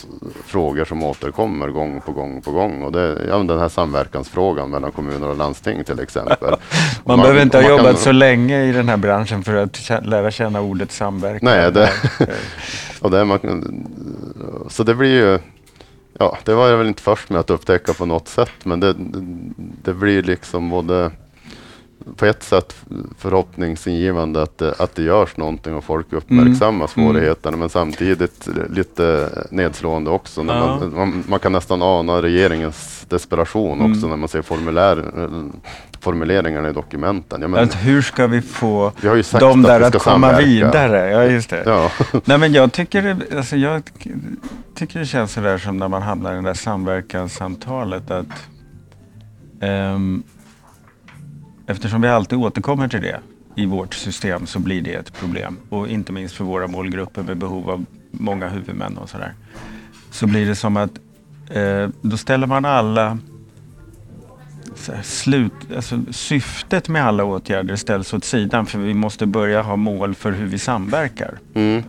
frågor 0.46 0.84
som 0.84 1.02
återkommer 1.02 1.68
gång 1.68 2.00
på 2.00 2.12
gång 2.12 2.42
på 2.42 2.50
gång. 2.52 2.82
Och 2.82 2.92
det, 2.92 3.18
ja, 3.28 3.38
den 3.38 3.58
här 3.58 3.68
samverkansfrågan 3.68 4.70
mellan 4.70 4.92
kommuner 4.92 5.28
och 5.28 5.36
landsting 5.36 5.84
till 5.84 6.00
exempel. 6.00 6.36
Man, 7.04 7.18
Och 7.18 7.22
behöver 7.22 7.42
inte 7.42 7.56
ha 7.58 7.62
man 7.62 7.70
jobbat 7.70 7.86
kan- 7.86 7.96
så 7.96 8.12
länge 8.12 8.64
i 8.64 8.72
den 8.72 8.88
här 8.88 8.96
branschen 8.96 9.42
för 9.44 9.54
att 9.54 10.06
lära 10.06 10.30
känna 10.30 10.60
ordet 10.60 10.92
samverkan. 10.92 11.40
Nej, 11.42 11.72
det- 11.72 11.90
Och 13.00 13.10
det, 13.10 13.24
man, 13.24 13.38
så 14.70 14.82
det 14.82 14.94
blir 14.94 15.10
ju, 15.30 15.38
ja, 16.18 16.38
det 16.44 16.54
var 16.54 16.68
jag 16.68 16.78
väl 16.78 16.86
inte 16.86 17.02
först 17.02 17.30
med 17.30 17.40
att 17.40 17.50
upptäcka 17.50 17.92
på 17.94 18.06
något 18.06 18.28
sätt, 18.28 18.52
men 18.64 18.80
det, 18.80 18.94
det 19.84 19.94
blir 19.94 20.22
liksom 20.22 20.70
både 20.70 21.10
på 22.16 22.26
ett 22.26 22.42
sätt 22.42 22.76
förhoppningsingivande 23.18 24.42
att 24.42 24.58
det, 24.58 24.74
att 24.78 24.94
det 24.94 25.02
görs 25.02 25.36
någonting 25.36 25.74
och 25.74 25.84
folk 25.84 26.12
uppmärksammar 26.12 26.86
svårigheterna, 26.86 27.56
men 27.56 27.68
samtidigt 27.68 28.48
lite 28.70 29.28
nedslående 29.50 30.10
också. 30.10 30.42
När 30.42 30.56
Ja. 30.56 30.66
man, 30.80 30.94
man, 30.94 31.24
man 31.28 31.38
kan 31.38 31.52
nästan 31.52 31.82
ana 31.82 32.22
regeringens 32.22 33.06
desperation 33.08 33.80
också 33.80 33.98
Mm. 34.06 34.10
när 34.10 34.16
man 34.16 34.28
ser 34.28 34.42
formulär, 34.42 35.04
formuleringarna 36.00 36.68
i 36.70 36.72
dokumenten. 36.72 37.42
Ja, 37.42 37.48
men, 37.48 37.64
Att 37.64 37.74
hur 37.74 38.02
ska 38.02 38.26
vi 38.26 38.40
få 38.42 38.92
vi 39.00 39.08
har 39.08 39.18
att 39.18 39.62
där 39.62 39.80
att 39.80 39.88
ska 39.88 39.98
komma 40.12 40.28
samverka. 40.28 40.46
vidare? 40.46 41.10
Ja, 41.10 41.24
just 41.24 41.50
det. 41.50 41.62
Ja. 41.66 41.90
Nej, 42.24 42.38
men 42.38 42.52
jag 42.52 42.72
tycker, 42.72 43.16
alltså, 43.36 43.56
jag 43.56 43.82
tycker 44.74 44.98
det 44.98 45.06
känns 45.06 45.32
sådär 45.32 45.58
som 45.58 45.76
när 45.76 45.88
man 45.88 46.02
hamnar 46.02 46.32
i 46.32 46.36
det 46.36 46.42
där 46.42 46.54
samverkanssamtalet 46.54 48.10
att 48.10 48.48
ehm, 49.60 50.22
eftersom 51.66 52.00
vi 52.00 52.08
alltid 52.08 52.38
återkommer 52.38 52.88
till 52.88 53.02
det 53.02 53.20
i 53.56 53.66
vårt 53.66 53.94
system 53.94 54.46
så 54.46 54.58
blir 54.58 54.82
det 54.82 54.94
ett 54.94 55.12
problem. 55.20 55.56
Och 55.68 55.88
inte 55.88 56.12
minst 56.12 56.34
för 56.34 56.44
våra 56.44 56.66
målgrupper 56.66 57.22
med 57.22 57.36
behov 57.36 57.70
av 57.70 57.84
många 58.10 58.48
huvudmän 58.48 58.98
och 58.98 59.08
sådär. 59.08 59.34
Så 60.10 60.26
blir 60.26 60.46
det 60.46 60.54
som 60.54 60.76
att 60.76 60.90
eh, 61.50 61.88
då 62.02 62.16
ställer 62.16 62.46
man 62.46 62.64
alla 62.64 63.18
Eh, 64.88 65.02
slut, 65.02 65.52
alltså, 65.76 66.00
syftet 66.10 66.88
med 66.88 67.04
alla 67.04 67.24
åtgärder 67.24 67.76
ställs 67.76 68.14
åt 68.14 68.24
sidan 68.24 68.66
för 68.66 68.78
vi 68.78 68.94
måste 68.94 69.26
börja 69.26 69.62
ha 69.62 69.76
mål 69.76 70.14
för 70.14 70.32
hur 70.32 70.46
vi 70.46 70.58
samverkar. 70.58 71.38
Mm. 71.54 71.82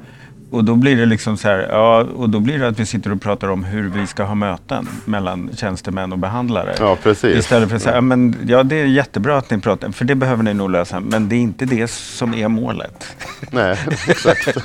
Och 0.51 0.63
då 0.63 0.75
blir 0.75 0.97
det 0.97 1.05
liksom 1.05 1.37
så 1.37 1.47
här, 1.47 1.67
ja, 1.71 2.01
och 2.15 2.29
då 2.29 2.39
blir 2.39 2.59
det 2.59 2.67
att 2.67 2.79
vi 2.79 2.85
sitter 2.85 3.11
och 3.11 3.21
pratar 3.21 3.47
om 3.47 3.63
hur 3.63 3.89
vi 3.89 4.07
ska 4.07 4.23
ha 4.23 4.35
möten 4.35 4.87
mellan 5.05 5.49
tjänstemän 5.55 6.11
och 6.11 6.19
behandlare. 6.19 6.75
ja, 6.79 6.97
precis. 7.03 7.37
Istället 7.37 7.69
för 7.69 7.75
att 7.75 7.81
säga, 7.81 7.95
ja, 7.95 8.01
men, 8.01 8.35
ja 8.47 8.63
det 8.63 8.75
är 8.75 8.85
jättebra 8.85 9.37
att 9.37 9.49
ni 9.49 9.59
pratar, 9.59 9.91
för 9.91 10.05
det 10.05 10.15
behöver 10.15 10.43
ni 10.43 10.53
nog 10.53 10.71
lösa, 10.71 10.99
men 10.99 11.29
det 11.29 11.35
är 11.35 11.39
inte 11.39 11.65
det 11.65 11.91
som 11.91 12.33
är 12.33 12.47
målet. 12.47 13.15
Nej, 13.51 13.77
exakt. 14.07 14.47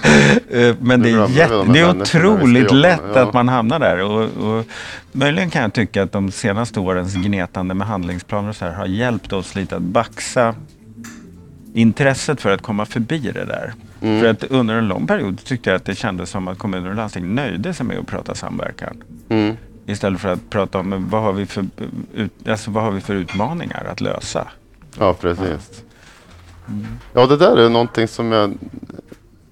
Eh, 0.50 0.74
men 0.80 1.02
det 1.02 1.10
är, 1.10 1.28
jätte, 1.28 1.64
det 1.72 1.80
är 1.80 2.00
otroligt 2.00 2.72
lätt 2.72 3.16
att 3.16 3.32
man 3.32 3.48
hamnar 3.48 3.78
där. 3.78 4.02
Och, 4.02 4.22
och, 4.22 4.64
möjligen 5.12 5.50
kan 5.50 5.62
jag 5.62 5.72
tycka 5.72 6.02
att 6.02 6.12
de 6.12 6.30
senaste 6.30 6.80
årens 6.80 7.14
gnetande 7.14 7.74
med 7.74 7.86
handlingsplaner 7.86 8.48
och 8.48 8.56
så 8.56 8.64
här 8.64 8.72
har 8.72 8.86
hjälpt 8.86 9.32
oss 9.32 9.54
lite 9.54 9.76
att 9.76 9.82
baxa 9.82 10.54
intresset 11.74 12.40
för 12.40 12.50
att 12.50 12.62
komma 12.62 12.86
förbi 12.86 13.18
det 13.18 13.44
där. 13.44 13.74
Mm. 14.00 14.20
För 14.20 14.28
att 14.28 14.44
under 14.44 14.74
en 14.74 14.88
lång 14.88 15.06
period 15.06 15.44
tyckte 15.44 15.70
jag 15.70 15.76
att 15.76 15.84
det 15.84 15.94
kändes 15.94 16.30
som 16.30 16.48
att 16.48 16.58
kommuner 16.58 16.90
och 16.90 16.96
landsting 16.96 17.34
nöjde 17.34 17.74
sig 17.74 17.86
med 17.86 17.98
att 17.98 18.06
prata 18.06 18.34
samverkan. 18.34 19.02
Mm. 19.28 19.56
Istället 19.86 20.20
för 20.20 20.28
att 20.28 20.50
prata 20.50 20.78
om 20.78 21.06
vad 21.10 21.22
har 21.22 21.32
vi 21.32 21.46
för, 21.46 21.64
ut, 22.14 22.48
alltså, 22.48 22.70
vad 22.70 22.84
har 22.84 22.90
vi 22.90 23.00
för 23.00 23.14
utmaningar 23.14 23.86
att 23.92 24.00
lösa. 24.00 24.48
Ja, 24.98 25.12
precis. 25.14 25.82
Ja, 27.12 27.26
det 27.26 27.36
där 27.36 27.56
är 27.56 27.68
någonting 27.68 28.08
som 28.08 28.32
jag 28.32 28.54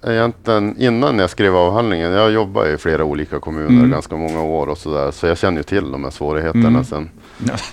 egentligen 0.07 0.77
innan 0.79 1.19
jag 1.19 1.31
skrev 1.31 1.57
avhandlingen, 1.57 2.13
jag 2.13 2.31
jobbar 2.33 2.67
i 2.67 2.79
flera 2.79 3.05
olika 3.05 3.41
kommuner 3.41 3.69
Mm. 3.79 3.91
ganska 3.91 4.17
många 4.17 4.43
år 4.43 4.67
och 4.67 4.79
sådär, 4.79 5.11
så 5.11 5.27
jag 5.27 5.39
känner 5.39 5.57
ju 5.57 5.63
till 5.63 5.93
de 5.93 6.05
här 6.05 6.11
svårigheterna 6.11 6.69
Mm. 6.69 6.85
sen 6.85 7.11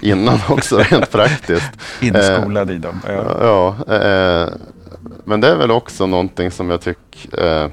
innan 0.01 0.39
också 0.49 0.77
rent 0.77 1.11
praktiskt. 1.11 1.71
Inskolad 2.01 2.71
i 2.71 2.77
dem. 2.77 3.01
Ja. 3.07 3.37
Ja, 3.41 3.95
eh, 3.95 4.01
men 5.31 5.41
det 5.41 5.47
är 5.47 5.55
väl 5.55 5.71
också 5.71 6.05
någonting 6.07 6.51
som 6.51 6.69
jag 6.69 6.81
tycker 6.81 7.39
är 7.39 7.69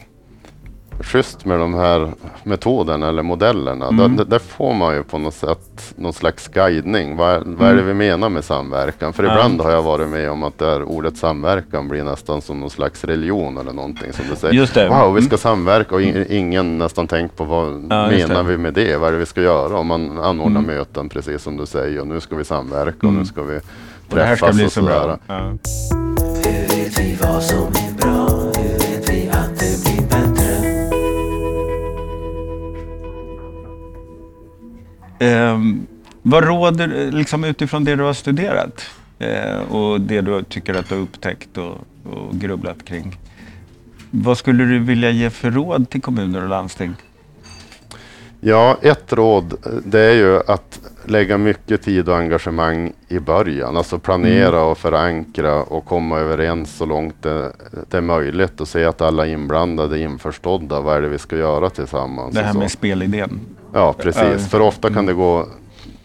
schysst 1.01 1.45
med 1.45 1.59
de 1.59 1.75
här 1.75 2.11
metoderna 2.45 3.09
eller 3.09 3.23
modellerna. 3.23 3.89
Mm. 3.89 4.17
Där, 4.17 4.25
där 4.25 4.39
får 4.39 4.75
man 4.75 4.95
ju 4.95 5.03
på 5.03 5.19
något 5.19 5.35
sätt 5.35 5.95
någon 5.97 6.13
slags 6.13 6.49
guidning. 6.49 7.17
Vad, 7.17 7.43
vad 7.47 7.69
är 7.69 7.75
det 7.75 7.83
vi 7.83 7.95
menar 7.95 8.29
med 8.29 8.45
samverkan? 8.45 9.13
För 9.13 9.23
Mm. 9.23 9.37
Ibland 9.37 9.61
har 9.61 9.71
jag 9.71 9.83
varit 9.83 10.09
med 10.09 10.31
om 10.31 10.43
att 10.43 10.59
där 10.59 10.83
ordet 10.83 11.17
samverkan 11.17 11.89
blir 11.89 12.05
nästan 12.05 12.41
som 12.43 12.61
någon 12.61 12.71
slags 12.71 13.05
religion 13.05 13.59
eller 13.59 13.73
någonting 13.73 14.13
som 14.13 14.25
du 14.31 14.37
säger. 14.37 14.55
Just 14.55 14.75
det. 14.75 14.89
Wow, 14.89 14.99
vi 15.15 15.19
Mm. 15.19 15.23
ska 15.23 15.37
samverka 15.37 15.95
och 15.95 16.03
in, 16.03 16.27
ingen 16.29 16.79
nästan 16.79 17.07
tänkt 17.07 17.37
på 17.37 17.45
vad 17.45 17.67
Ja, 17.91 18.07
menar 18.11 18.43
det. 18.43 18.49
vi 18.49 18.59
med 18.59 18.75
det? 18.75 18.97
Vad 18.97 19.09
är 19.09 19.13
det 19.13 19.19
vi 19.19 19.27
ska 19.27 19.41
göra? 19.43 19.79
Om 19.79 19.87
man 19.87 20.19
anordnar 20.19 20.61
Mm. 20.61 20.77
möten 20.77 21.09
precis 21.09 21.43
som 21.43 21.57
du 21.57 21.67
säger 21.67 22.01
och 22.01 22.07
nu 22.07 22.21
ska 22.21 22.37
vi 22.37 22.45
samverka 22.45 22.97
och 22.99 23.05
Mm. 23.05 23.17
nu 23.19 23.25
ska 23.25 23.43
vi 23.43 23.59
Och 24.11 24.15
det 24.17 24.25
här 24.25 24.37
ska 24.37 24.47
träffas 24.47 24.57
bli 24.57 24.67
och 24.67 24.73
så 24.73 24.81
sådär. 24.81 25.05
bra. 25.05 25.19
Ja. 25.27 26.08
Vi 27.09 27.15
vad 27.15 27.43
som 27.43 27.67
är 27.67 27.93
bra? 27.93 28.29
Hur 28.29 28.79
vet 28.79 29.11
vi 29.11 29.29
att 29.29 29.59
det 29.59 29.85
blir 29.85 30.09
bättre? 30.09 30.51
Ehm, 35.19 35.87
vad 36.23 36.45
råder, 36.45 37.13
liksom 37.13 37.45
utifrån 37.45 37.85
det 37.85 37.97
du 37.97 38.03
har 38.03 38.13
studerat 38.13 38.91
eh, 39.19 39.59
och 39.59 40.01
det 40.01 40.21
du 40.21 40.43
tycker 40.43 40.75
att 40.75 40.89
du 40.89 40.95
har 40.95 41.03
upptäckt 41.03 41.59
och, 41.59 41.79
och 42.05 42.35
grubblat 42.35 42.85
kring. 42.85 43.17
Vad 44.11 44.39
skulle 44.39 44.65
du 44.65 44.79
vilja 44.79 45.11
ge 45.11 45.31
för 45.31 45.51
råd 45.51 45.91
till 45.91 46.03
kommuner 46.03 46.43
och 46.43 46.49
landsting? 46.49 46.95
Ja, 48.41 48.77
ett 48.83 49.13
råd 49.13 49.55
det 49.85 50.01
är 50.01 50.15
ju 50.15 50.41
att 50.47 50.81
lägga 51.05 51.39
mycket 51.39 51.83
tid 51.83 52.09
och 52.09 52.17
engagemang 52.17 52.93
i 53.09 53.19
början. 53.19 53.77
Alltså 53.77 53.99
planera 53.99 54.63
och 54.63 54.79
förankra 54.79 55.63
och 55.63 55.85
komma 55.85 56.19
överens 56.19 56.77
så 56.77 56.87
långt 56.87 57.23
det, 57.23 57.53
det 57.91 57.97
är 57.97 58.01
möjligt 58.01 58.61
och 58.61 58.69
se 58.69 58.85
att 58.85 59.01
alla 59.01 59.27
inblandade 59.27 59.99
är 59.99 60.03
införstådda. 60.03 60.81
Vad 60.81 60.97
är 60.97 61.01
det 61.03 61.09
vi 61.09 61.19
ska 61.19 61.37
göra 61.37 61.71
tillsammans? 61.71 62.35
Det 62.35 62.43
här 62.43 62.55
med 62.55 62.71
spelidén. 62.71 63.41
Ja, 63.73 63.79
Ja. 63.81 63.95
precis. 64.03 64.49
För 64.51 64.61
ofta 64.61 64.93
kan 64.93 65.07
det 65.07 65.13
gå 65.15 65.47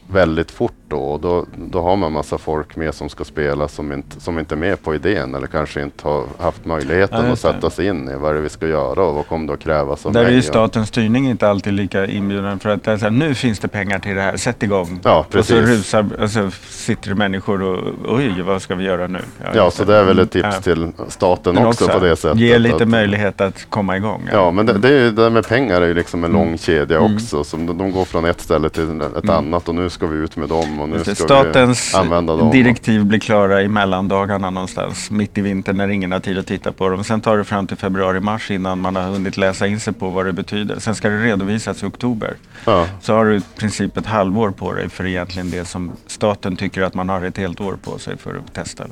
väldigt 0.08 0.52
fort 0.52 0.74
då 0.94 1.00
och 1.00 1.20
då, 1.20 1.46
då 1.56 1.82
har 1.82 1.96
man 1.96 2.12
massa 2.12 2.38
folk 2.38 2.76
med 2.76 2.94
som 2.96 3.10
ska 3.10 3.24
spela 3.24 3.68
som 3.68 3.92
inte, 3.92 4.20
som 4.20 4.40
inte 4.40 4.56
är 4.56 4.58
med 4.58 4.84
på 4.84 4.96
idén 4.96 5.36
eller 5.36 5.48
kanske 5.48 5.82
inte 5.84 6.08
har 6.08 6.24
haft 6.40 6.66
möjligheten 6.66 7.26
Ja, 7.26 7.32
att 7.34 7.40
sätta 7.40 7.70
sig 7.70 7.88
in 7.88 8.10
i 8.10 8.16
vad 8.16 8.32
är 8.32 8.36
det 8.36 8.42
vi 8.42 8.50
ska 8.50 8.68
göra 8.68 9.04
och 9.04 9.16
vad 9.16 9.28
kommer 9.28 9.48
det 9.48 9.54
att 9.54 9.60
krävas 9.60 10.06
av 10.06 10.12
Där 10.14 10.20
är 10.22 10.24
mig 10.26 10.34
ju 10.34 10.40
och- 10.40 10.44
statens 10.46 10.88
styrning 10.90 11.30
inte 11.30 11.50
alltid 11.50 11.74
lika 11.74 12.06
inbjudande 12.06 12.60
för 12.60 12.70
att 12.70 12.88
är 12.88 12.98
här, 12.98 13.10
nu 13.10 13.36
finns 13.36 13.60
det 13.60 13.68
pengar 13.68 14.00
till 14.00 14.16
det 14.16 14.22
här, 14.22 14.38
sätt 14.38 14.64
igång. 14.64 15.00
Ja, 15.04 15.20
och 15.20 15.26
så 15.26 15.32
precis. 15.32 15.56
rusar, 15.68 16.06
alltså, 16.20 16.52
sitter 16.70 17.10
det 17.10 17.16
människor 17.16 17.62
och 17.64 17.94
oj, 18.08 18.42
vad 18.42 18.62
ska 18.62 18.76
vi 18.76 18.84
göra 18.84 19.08
nu? 19.08 19.20
Ja, 19.54 19.66
just 19.66 19.78
så 19.78 19.84
det 19.84 19.96
är 19.96 20.04
väl 20.04 20.20
ett 20.20 20.36
Mm, 20.36 20.52
tips 20.52 20.56
ja. 20.68 20.74
till 20.74 20.92
staten 21.08 21.56
Men 21.56 21.66
också, 21.66 21.88
på 21.88 22.00
det 22.00 22.16
sättet. 22.16 22.40
Ge 22.40 22.58
lite 22.60 22.76
att- 22.76 22.88
möjlighet 22.88 23.42
att 23.42 23.70
komma 23.70 23.98
igång. 23.98 24.30
Ja, 24.32 24.52
men 24.52 24.66
det, 24.66 24.74
det, 24.74 24.88
är 24.88 24.92
ju, 25.00 25.12
det 25.12 25.22
där 25.24 25.30
med 25.30 25.48
pengar 25.48 25.82
är 25.82 25.88
ju 25.88 25.94
liksom 25.94 26.24
en 26.24 26.32
Mm. 26.32 26.46
lång 26.48 26.58
kedja 26.58 26.98
Mm. 26.98 27.16
också. 27.16 27.44
Som 27.44 27.66
de, 27.66 27.78
de 27.78 27.92
går 27.92 28.06
från 28.06 28.26
ett 28.26 28.42
ställe 28.42 28.70
till 28.70 28.84
ett 29.02 29.24
Mm. 29.24 29.30
annat 29.36 29.70
och 29.70 29.76
nu 29.76 29.90
ska 29.90 30.08
vi 30.08 30.18
ut 30.18 30.36
med 30.38 30.50
dem 30.50 30.80
och 30.84 30.90
nu 30.90 30.98
det, 31.04 31.16
ska 31.16 31.24
Statens 31.26 31.94
vi 31.94 31.98
använda 31.98 32.36
dem. 32.36 32.52
direktiv 32.52 33.06
blir 33.06 33.20
klara 33.20 33.62
i 33.62 33.68
mellandagarna 33.68 34.50
någonstans, 34.50 35.12
mitt 35.12 35.38
i 35.38 35.42
vintern 35.42 35.78
när 35.78 35.88
ingen 35.88 36.12
har 36.12 36.20
tid 36.20 36.38
att 36.38 36.48
titta 36.48 36.72
på 36.72 36.90
dem. 36.90 37.04
Sen 37.04 37.22
tar 37.22 37.38
det 37.38 37.44
fram 37.44 37.68
till 37.68 37.78
februari-mars 37.78 38.52
innan 38.52 38.80
man 38.82 38.96
har 38.96 39.04
hunnit 39.04 39.38
läsa 39.38 39.68
in 39.68 39.80
sig 39.80 39.94
på 39.94 40.10
vad 40.10 40.26
det 40.26 40.34
betyder. 40.34 40.80
Sen 40.80 40.96
ska 40.96 41.10
det 41.10 41.24
redovisas 41.24 41.84
i 41.84 41.86
oktober. 41.86 42.34
Ja, 42.66 42.86
Så 43.02 43.14
har 43.14 43.26
du 43.26 43.36
i 43.38 43.42
princip 43.58 43.98
ett 43.98 44.06
halvår 44.06 44.52
på 44.52 44.74
dig 44.74 44.90
för 44.90 45.06
egentligen 45.06 45.52
det 45.52 45.66
som 45.66 45.92
staten 46.08 46.56
tycker 46.56 46.82
att 46.82 46.94
man 46.94 47.10
har 47.10 47.22
ett 47.22 47.38
helt 47.38 47.62
år 47.62 47.78
på 47.84 47.98
sig 47.98 48.18
för 48.18 48.36
att 48.36 48.54
testa. 48.54 48.84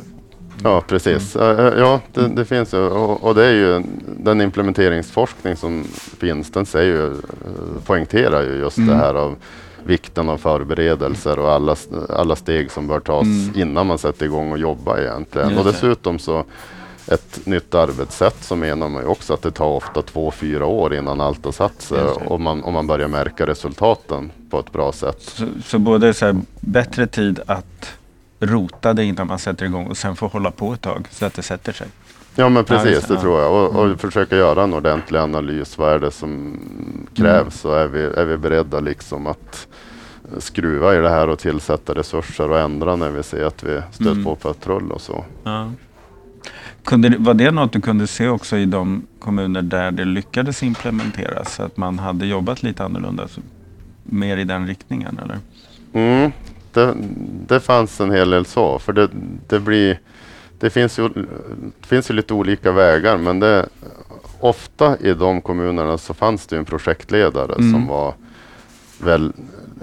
ja, 0.64 0.82
precis. 0.88 1.36
Mm. 1.36 1.80
Ja, 1.80 2.00
det, 2.14 2.28
det 2.28 2.46
finns 2.46 2.74
ju 2.74 2.78
och, 2.78 3.24
och 3.24 3.36
det 3.36 3.46
är 3.46 3.52
ju 3.54 3.84
den 4.18 4.42
implementeringsforskning 4.42 5.56
som 5.56 5.84
finns. 6.20 6.52
Den 6.52 6.66
säger 6.66 6.94
ju, 6.94 7.06
eh, 7.12 7.18
poängterar 7.86 8.42
ju 8.42 8.50
just 8.56 8.78
Mm. 8.78 8.90
det 8.90 8.96
här 8.96 9.14
av 9.14 9.36
vikten 9.86 10.30
av 10.30 10.38
förberedelser 10.38 11.40
och 11.40 11.52
alla, 11.52 11.76
alla 12.10 12.36
steg 12.36 12.72
som 12.72 12.88
bör 12.88 13.00
tas 13.00 13.22
Mm. 13.24 13.52
innan 13.56 13.88
man 13.88 13.98
sätter 13.98 14.26
igång 14.26 14.52
och 14.52 14.58
jobba 14.58 15.00
egentligen. 15.00 15.50
Just 15.50 15.60
och 15.60 15.72
dessutom 15.74 16.20
så 16.20 16.44
ett 17.08 17.46
nytt 17.46 17.76
arbetssätt 17.76 18.44
så 18.44 18.56
menar 18.56 18.90
man 18.90 19.02
ju 19.02 19.08
också 19.08 19.34
att 19.34 19.42
det 19.42 19.52
tar 19.52 19.66
ofta 19.66 20.02
två, 20.02 20.32
fyra 20.32 20.66
år 20.66 20.94
innan 20.96 21.22
allt 21.22 21.46
har 21.46 21.52
satt 21.52 21.82
sig 21.82 22.02
och 22.04 22.42
man, 22.42 22.64
och 22.64 22.74
man 22.74 22.88
börjar 22.88 23.08
märka 23.08 23.48
resultaten 23.48 24.32
på 24.50 24.60
ett 24.60 24.72
bra 24.72 24.92
sätt. 24.92 25.22
Så, 25.22 25.48
så 25.66 25.80
både 25.80 26.14
så 26.14 26.26
här, 26.26 26.36
bättre 26.60 27.08
tid 27.08 27.40
att 27.46 27.90
rota 28.40 28.94
det 28.94 29.04
innan 29.04 29.28
man 29.28 29.40
sätter 29.40 29.66
igång 29.66 29.88
och 29.88 29.98
sen 29.98 30.16
få 30.16 30.28
hålla 30.28 30.52
på 30.52 30.74
ett 30.74 30.82
tag 30.82 31.08
så 31.12 31.26
att 31.26 31.34
det 31.34 31.44
sätter 31.44 31.74
sig. 31.74 31.88
Ja 32.36 32.50
men 32.50 32.64
precis, 32.64 33.08
det, 33.08 33.18
tror 33.20 33.42
jag. 33.42 33.52
Och, 33.54 33.76
Mm. 33.82 33.92
och 33.94 34.00
försöka 34.00 34.36
göra 34.38 34.64
en 34.64 34.74
ordentlig 34.74 35.20
analys. 35.20 35.78
Vad 35.78 35.94
är 35.94 36.00
det 36.00 36.12
som 36.12 36.60
krävs? 37.16 37.66
Och 37.66 37.78
är 37.80 37.88
vi, 37.88 38.02
är 38.04 38.26
vi 38.26 38.38
beredda 38.38 38.80
liksom 38.80 39.28
att 39.28 39.68
skruva 40.38 40.96
i 40.96 40.98
det 41.02 41.10
här 41.10 41.28
och 41.30 41.40
tillsätta 41.40 41.94
resurser 41.96 42.50
och 42.52 42.60
ändra 42.60 42.96
när 42.96 43.10
vi 43.10 43.24
ser 43.24 43.44
att 43.46 43.64
vi 43.64 43.82
stött 43.92 44.08
Mm. 44.08 44.24
på 44.24 44.36
patrull 44.36 44.92
och 44.92 45.02
så. 45.02 45.26
Ja. 45.44 45.72
Kunde, 46.84 47.16
var 47.20 47.34
det 47.34 47.52
något 47.52 47.74
du 47.74 47.82
kunde 47.82 48.08
se 48.08 48.28
också 48.28 48.58
i 48.58 48.66
de 48.66 49.02
kommuner 49.20 49.62
där 49.62 49.92
det 49.92 50.06
lyckades 50.06 50.64
implementeras? 50.64 51.60
Att 51.60 51.78
man 51.78 52.00
hade 52.00 52.26
jobbat 52.26 52.64
lite 52.64 52.84
annorlunda? 52.86 53.28
Mer 54.04 54.38
i 54.38 54.44
den 54.44 54.68
riktningen 54.68 55.20
eller? 55.24 55.40
Mm, 55.94 56.32
det, 56.74 56.94
det 57.48 57.60
fanns 57.60 58.00
en 58.02 58.12
hel 58.12 58.30
del 58.30 58.46
så. 58.46 58.80
För 58.80 58.94
det, 58.94 59.10
det, 59.48 59.60
blir, 59.60 60.00
det, 60.62 60.70
finns 60.70 61.00
ju, 61.00 61.10
det 61.82 61.88
finns 61.88 62.10
ju 62.10 62.14
lite 62.14 62.34
olika 62.34 62.72
vägar. 62.72 63.18
Men 63.18 63.40
det, 63.40 63.70
ofta 64.40 64.98
i 64.98 65.14
de 65.14 65.42
kommunerna 65.42 65.98
så 65.98 66.14
fanns 66.14 66.48
det 66.48 66.58
en 66.58 66.66
projektledare 66.66 67.54
Mm. 67.56 67.72
som 67.72 67.88
var 67.88 68.14
väl, 69.04 69.34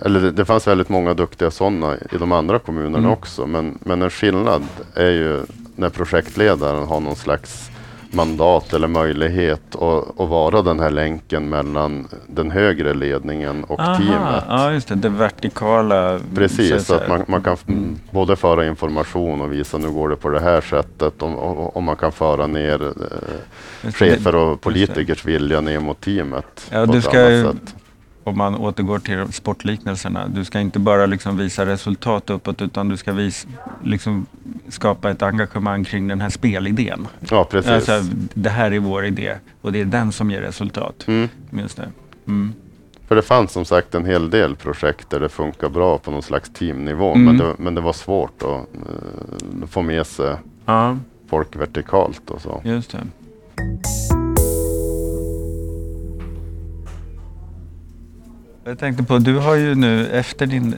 eller 0.03 0.21
det, 0.21 0.31
det 0.31 0.45
fanns 0.45 0.67
väldigt 0.67 0.89
många 0.89 1.15
duktiga 1.15 1.51
sådana 1.51 1.97
i 1.97 2.17
de 2.19 2.33
andra 2.33 2.59
kommunerna 2.59 2.99
Mm. 2.99 3.11
också. 3.11 3.47
Men, 3.47 3.79
men 3.85 4.03
en 4.03 4.11
skillnad 4.11 4.63
är 4.95 5.11
ju 5.11 5.41
när 5.77 5.89
projektledaren 5.89 6.89
har 6.89 7.01
någon 7.01 7.17
slags 7.17 7.71
mandat 8.11 8.73
eller 8.73 8.89
möjlighet 8.89 9.75
att, 9.77 10.21
att 10.21 10.29
vara 10.29 10.63
den 10.63 10.81
här 10.81 10.91
länken 10.91 11.49
mellan 11.49 12.09
den 12.27 12.51
högre 12.51 12.95
ledningen 12.95 13.65
och 13.65 13.79
teamet. 13.79 14.45
Ja, 14.49 14.73
just 14.73 14.89
det. 14.89 14.95
Det 14.95 15.09
vertikala. 15.09 16.21
Precis, 16.35 16.87
så 16.87 16.95
att 16.95 17.09
man, 17.09 17.25
man 17.29 17.43
kan 17.43 17.57
Mm. 17.67 17.97
både 18.11 18.37
föra 18.37 18.67
information 18.67 19.41
och 19.41 19.53
visa 19.53 19.79
nu 19.79 19.91
går 19.91 20.09
det 20.09 20.17
på 20.17 20.29
det 20.29 20.41
här 20.41 20.61
sättet. 20.61 21.23
Och, 21.23 21.31
och, 21.39 21.77
och 21.77 21.83
man 21.83 21.97
kan 21.97 22.13
föra 22.13 22.47
ner 22.47 22.83
eh, 22.83 22.91
det. 23.83 23.93
chefer 23.93 24.35
och 24.35 24.61
politikers 24.61 25.25
vilja 25.25 25.61
ner 25.61 25.81
mot 25.81 26.01
teamet. 26.01 26.71
Ja, 26.71 26.97
ett 26.97 27.05
ska. 27.05 27.53
Om 28.29 28.39
man 28.39 28.55
återgår 28.55 28.99
till 28.99 29.33
sportliknelserna. 29.33 30.29
Du 30.29 30.45
ska 30.45 30.61
inte 30.61 30.79
bara 30.79 31.07
liksom 31.07 31.37
visa 31.37 31.67
resultat 31.67 32.31
uppåt 32.31 32.63
utan 32.63 32.89
du 32.89 32.97
ska 32.97 33.13
vis, 33.13 33.47
liksom 33.85 34.27
skapa 34.69 35.11
ett 35.11 35.23
engagemang 35.23 35.85
kring 35.85 36.09
den 36.09 36.21
här 36.21 36.31
spelidén. 36.31 37.09
Ja, 37.31 37.45
precis. 37.45 37.71
Alltså, 37.71 38.03
det 38.35 38.51
här 38.51 38.71
är 38.73 38.79
vår 38.79 39.05
idé 39.05 39.35
och 39.61 39.73
det 39.73 39.81
är 39.81 39.85
den 39.85 40.13
som 40.13 40.31
ger 40.31 40.41
resultat. 40.41 41.05
Mm. 41.07 41.29
Just 41.51 41.77
det. 41.77 41.89
Mm. 42.27 42.53
För 43.09 43.17
det 43.17 43.23
fanns 43.23 43.53
som 43.53 43.65
sagt 43.65 43.95
en 43.95 44.05
hel 44.05 44.31
del 44.31 44.57
projekt 44.57 45.11
där 45.11 45.21
det 45.21 45.29
funkar 45.29 45.69
bra 45.69 45.99
på 45.99 46.11
någon 46.11 46.23
slags 46.23 46.51
teamnivå. 46.53 47.15
Mm. 47.15 47.25
Men, 47.25 47.39
det, 47.39 47.55
men 47.59 47.75
det 47.75 47.81
var 47.81 47.93
svårt 47.93 48.43
att 48.43 48.49
eh, 48.49 49.67
få 49.69 49.83
med 49.83 50.07
sig 50.07 50.37
Ja, 50.67 50.99
folk 51.29 51.57
vertikalt 51.57 52.31
och 52.31 52.41
så. 52.41 52.61
just 52.65 52.93
det. 52.93 52.99
Jag 58.69 58.79
tänkte 58.79 59.03
på, 59.03 59.19
du 59.19 59.37
har 59.37 59.55
ju 59.55 59.75
nu 59.75 60.09
efter 60.11 60.47
din 60.47 60.75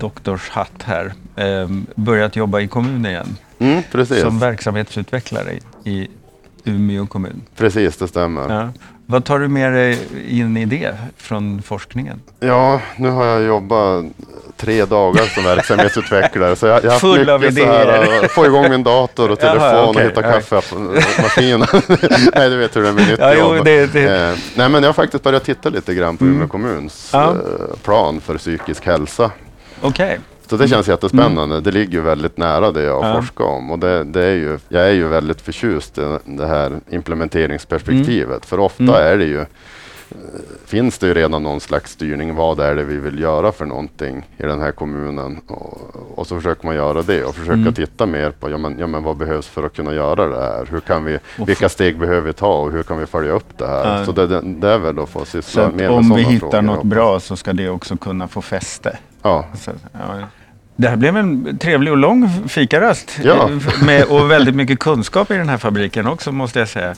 doktorshatt 0.00 0.82
här 0.82 1.12
eh, 1.36 1.68
börjat 1.94 2.36
jobba 2.36 2.60
i 2.60 2.68
kommun 2.68 3.06
igen. 3.06 3.36
Mm, 3.58 3.82
precis. 3.92 4.20
Som 4.20 4.38
verksamhetsutvecklare 4.38 5.52
i, 5.52 5.90
i 5.90 6.08
Umeå 6.64 7.06
kommun. 7.06 7.42
precis, 7.56 7.96
det 7.96 8.08
stämmer. 8.08 8.54
Ja. 8.54 8.72
Vad 9.10 9.24
tar 9.24 9.38
du 9.38 9.48
med 9.48 9.72
dig 9.72 9.98
in 10.28 10.56
i 10.56 10.64
det 10.64 10.94
från 11.16 11.62
forskningen? 11.62 12.20
Ja, 12.40 12.80
nu 12.96 13.08
har 13.10 13.24
jag 13.24 13.42
jobbat 13.42 14.04
tre 14.56 14.84
dagar 14.84 15.22
som 15.24 15.44
verksamhetsutvecklare. 15.44 16.56
Så 16.56 16.66
jag, 16.66 16.84
jag 16.84 16.90
har 16.90 16.98
Full 16.98 17.30
av 17.30 17.44
idéer. 17.44 18.24
att 18.24 18.30
få 18.30 18.46
igång 18.46 18.70
min 18.70 18.82
dator 18.82 19.30
och 19.30 19.38
Jaha, 19.42 19.52
telefon 19.52 19.88
okej, 19.90 20.04
och 20.04 20.10
hitta 20.10 20.22
kaffemaskinen. 20.22 21.66
Nej, 22.34 22.50
du 22.50 22.56
vet 22.56 22.76
hur 22.76 22.82
det 22.82 22.88
är 22.88 22.92
med 22.92 23.08
nytt 23.08 23.18
Ja, 23.20 23.34
jo, 23.34 23.54
jobb. 23.56 23.64
det- 23.64 23.92
det- 23.92 24.28
Eh, 24.30 24.36
nej, 24.54 24.68
men 24.68 24.82
jag 24.82 24.88
har 24.88 24.92
faktiskt 24.94 25.24
börjat 25.24 25.44
titta 25.44 25.68
lite 25.68 25.94
grann 25.94 26.16
på 26.16 26.24
Mm. 26.24 26.36
Umeå 26.36 26.48
kommuns 26.48 27.10
Ja. 27.12 27.30
eh, 27.30 27.76
plan 27.84 28.20
för 28.20 28.38
psykisk 28.38 28.86
hälsa. 28.86 29.30
Okej. 29.80 30.18
Så 30.50 30.56
det 30.56 30.68
känns 30.68 30.88
jättespännande. 30.88 31.60
Det 31.60 31.70
ligger 31.70 31.92
ju 31.92 32.00
väldigt 32.00 32.36
nära 32.36 32.72
det 32.72 32.82
jag 32.82 33.04
Ja. 33.04 33.14
forskat 33.20 33.46
om. 33.46 33.70
Och 33.70 33.78
det, 33.78 34.04
det 34.04 34.22
är 34.24 34.34
ju, 34.34 34.58
jag 34.68 34.82
är 34.88 34.92
ju 34.92 35.08
väldigt 35.08 35.40
förtjust 35.40 35.98
i 35.98 36.18
det 36.24 36.46
här 36.46 36.80
implementeringsperspektivet. 36.90 38.46
För 38.46 38.60
ofta 38.60 38.82
Mm. 38.82 38.94
är 38.94 39.16
det 39.18 39.24
ju, 39.24 39.44
finns 40.66 40.98
det 40.98 41.06
ju 41.06 41.14
redan 41.14 41.42
någon 41.42 41.60
slags 41.60 41.92
styrning. 41.92 42.34
Vad 42.34 42.60
är 42.60 42.74
det 42.74 42.84
vi 42.84 42.96
vill 42.96 43.18
göra 43.20 43.52
för 43.52 43.64
någonting 43.66 44.28
i 44.38 44.42
den 44.42 44.60
här 44.60 44.72
kommunen? 44.72 45.40
Och, 45.46 45.78
och 46.14 46.26
så 46.26 46.36
försöker 46.36 46.66
man 46.66 46.74
göra 46.74 47.02
det 47.02 47.24
och 47.24 47.34
försöka 47.34 47.52
Mm. 47.60 47.74
titta 47.74 48.06
mer 48.06 48.30
på 48.30 48.50
ja, 48.50 48.58
men, 48.58 48.78
ja, 48.78 48.86
men 48.86 49.02
vad 49.02 49.16
behövs 49.16 49.46
för 49.46 49.66
att 49.66 49.76
kunna 49.76 49.94
göra 49.94 50.26
det 50.28 50.40
här? 50.40 50.66
Hur 50.70 50.80
kan 50.80 51.04
vi, 51.04 51.18
vilka 51.46 51.68
steg 51.68 51.98
behöver 51.98 52.20
vi 52.20 52.32
ta 52.32 52.58
och 52.60 52.72
hur 52.72 52.82
kan 52.82 52.98
vi 52.98 53.06
följa 53.06 53.32
upp 53.32 53.58
det 53.58 53.66
här? 53.66 53.98
Ja. 53.98 54.04
Så 54.04 54.12
det, 54.12 54.26
det, 54.26 54.40
det 54.44 54.68
är 54.68 54.78
väl 54.78 54.98
att 54.98 55.08
få 55.08 55.24
syssla 55.24 55.68
mer 55.68 55.72
med 55.76 55.90
om 55.90 56.02
vi 56.02 56.08
sådana 56.08 56.28
hittar 56.28 56.50
frågor. 56.50 56.62
något 56.62 56.84
bra 56.84 57.20
så 57.20 57.36
ska 57.36 57.52
det 57.52 57.68
också 57.68 57.96
kunna 57.96 58.28
få 58.28 58.42
fäste. 58.42 58.98
Ja, 59.22 59.44
Så, 59.54 59.70
ja. 59.92 59.98
Det 60.80 60.88
här 60.88 60.96
blev 60.96 61.16
en 61.16 61.58
trevlig 61.58 61.92
och 61.92 61.96
lång 61.98 62.28
fikarast. 62.48 63.18
Ja. 63.24 63.50
eh, 63.50 63.84
Med, 63.84 64.04
och 64.04 64.30
väldigt 64.30 64.54
mycket 64.54 64.78
kunskap 64.78 65.30
i 65.30 65.34
den 65.34 65.48
här 65.48 65.58
fabriken 65.58 66.06
också 66.06 66.32
måste 66.32 66.58
jag 66.58 66.68
säga. 66.68 66.94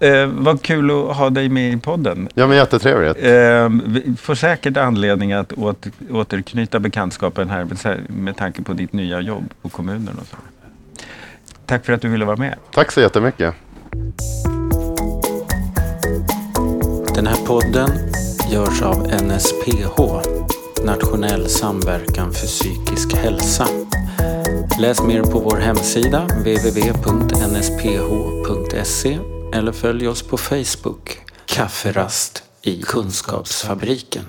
Eh, 0.00 0.26
vad 0.26 0.62
kul 0.62 0.90
att 0.90 1.16
ha 1.16 1.30
dig 1.30 1.48
med 1.48 1.72
i 1.72 1.76
podden. 1.76 2.28
ja 2.34 2.46
men 2.46 2.56
jättetrevligt. 2.56 3.16
Eh, 3.16 3.68
vi 3.86 4.14
får 4.20 4.34
säkert 4.34 4.76
anledning 4.76 5.32
att 5.32 5.52
åter, 5.52 5.92
återknyta 6.10 6.80
bekantskapen 6.80 7.50
här 7.50 7.64
med, 7.64 7.98
med 8.08 8.36
tanke 8.36 8.62
på 8.62 8.72
ditt 8.72 8.92
nya 8.92 9.20
jobb 9.20 9.44
på 9.62 9.68
kommunen 9.68 10.18
och 10.20 10.26
så. 10.26 10.36
Tack 11.66 11.84
för 11.86 11.92
att 11.92 12.00
du 12.02 12.08
ville 12.08 12.24
vara 12.24 12.36
med. 12.36 12.54
Tack 12.74 12.92
så 12.92 13.00
jättemycket. 13.00 13.54
Den 17.14 17.26
här 17.26 17.46
podden 17.46 17.90
görs 18.50 18.82
av 18.82 18.96
NSPH, 19.22 19.96
Nationell 20.84 21.48
samverkan 21.48 22.32
för 22.32 22.46
psykisk 22.46 23.14
hälsa. 23.14 23.68
Läs 24.80 25.02
mer 25.02 25.22
på 25.22 25.38
vår 25.38 25.56
hemsida 25.56 26.26
www.nsph.se 26.26 27.58
eller 29.54 29.72
följ 29.72 30.08
oss 30.08 30.22
på 30.22 30.36
Facebook, 30.36 31.18
Kafferast 31.46 32.42
i 32.62 32.82
Kunskapsfabriken. 32.82 34.24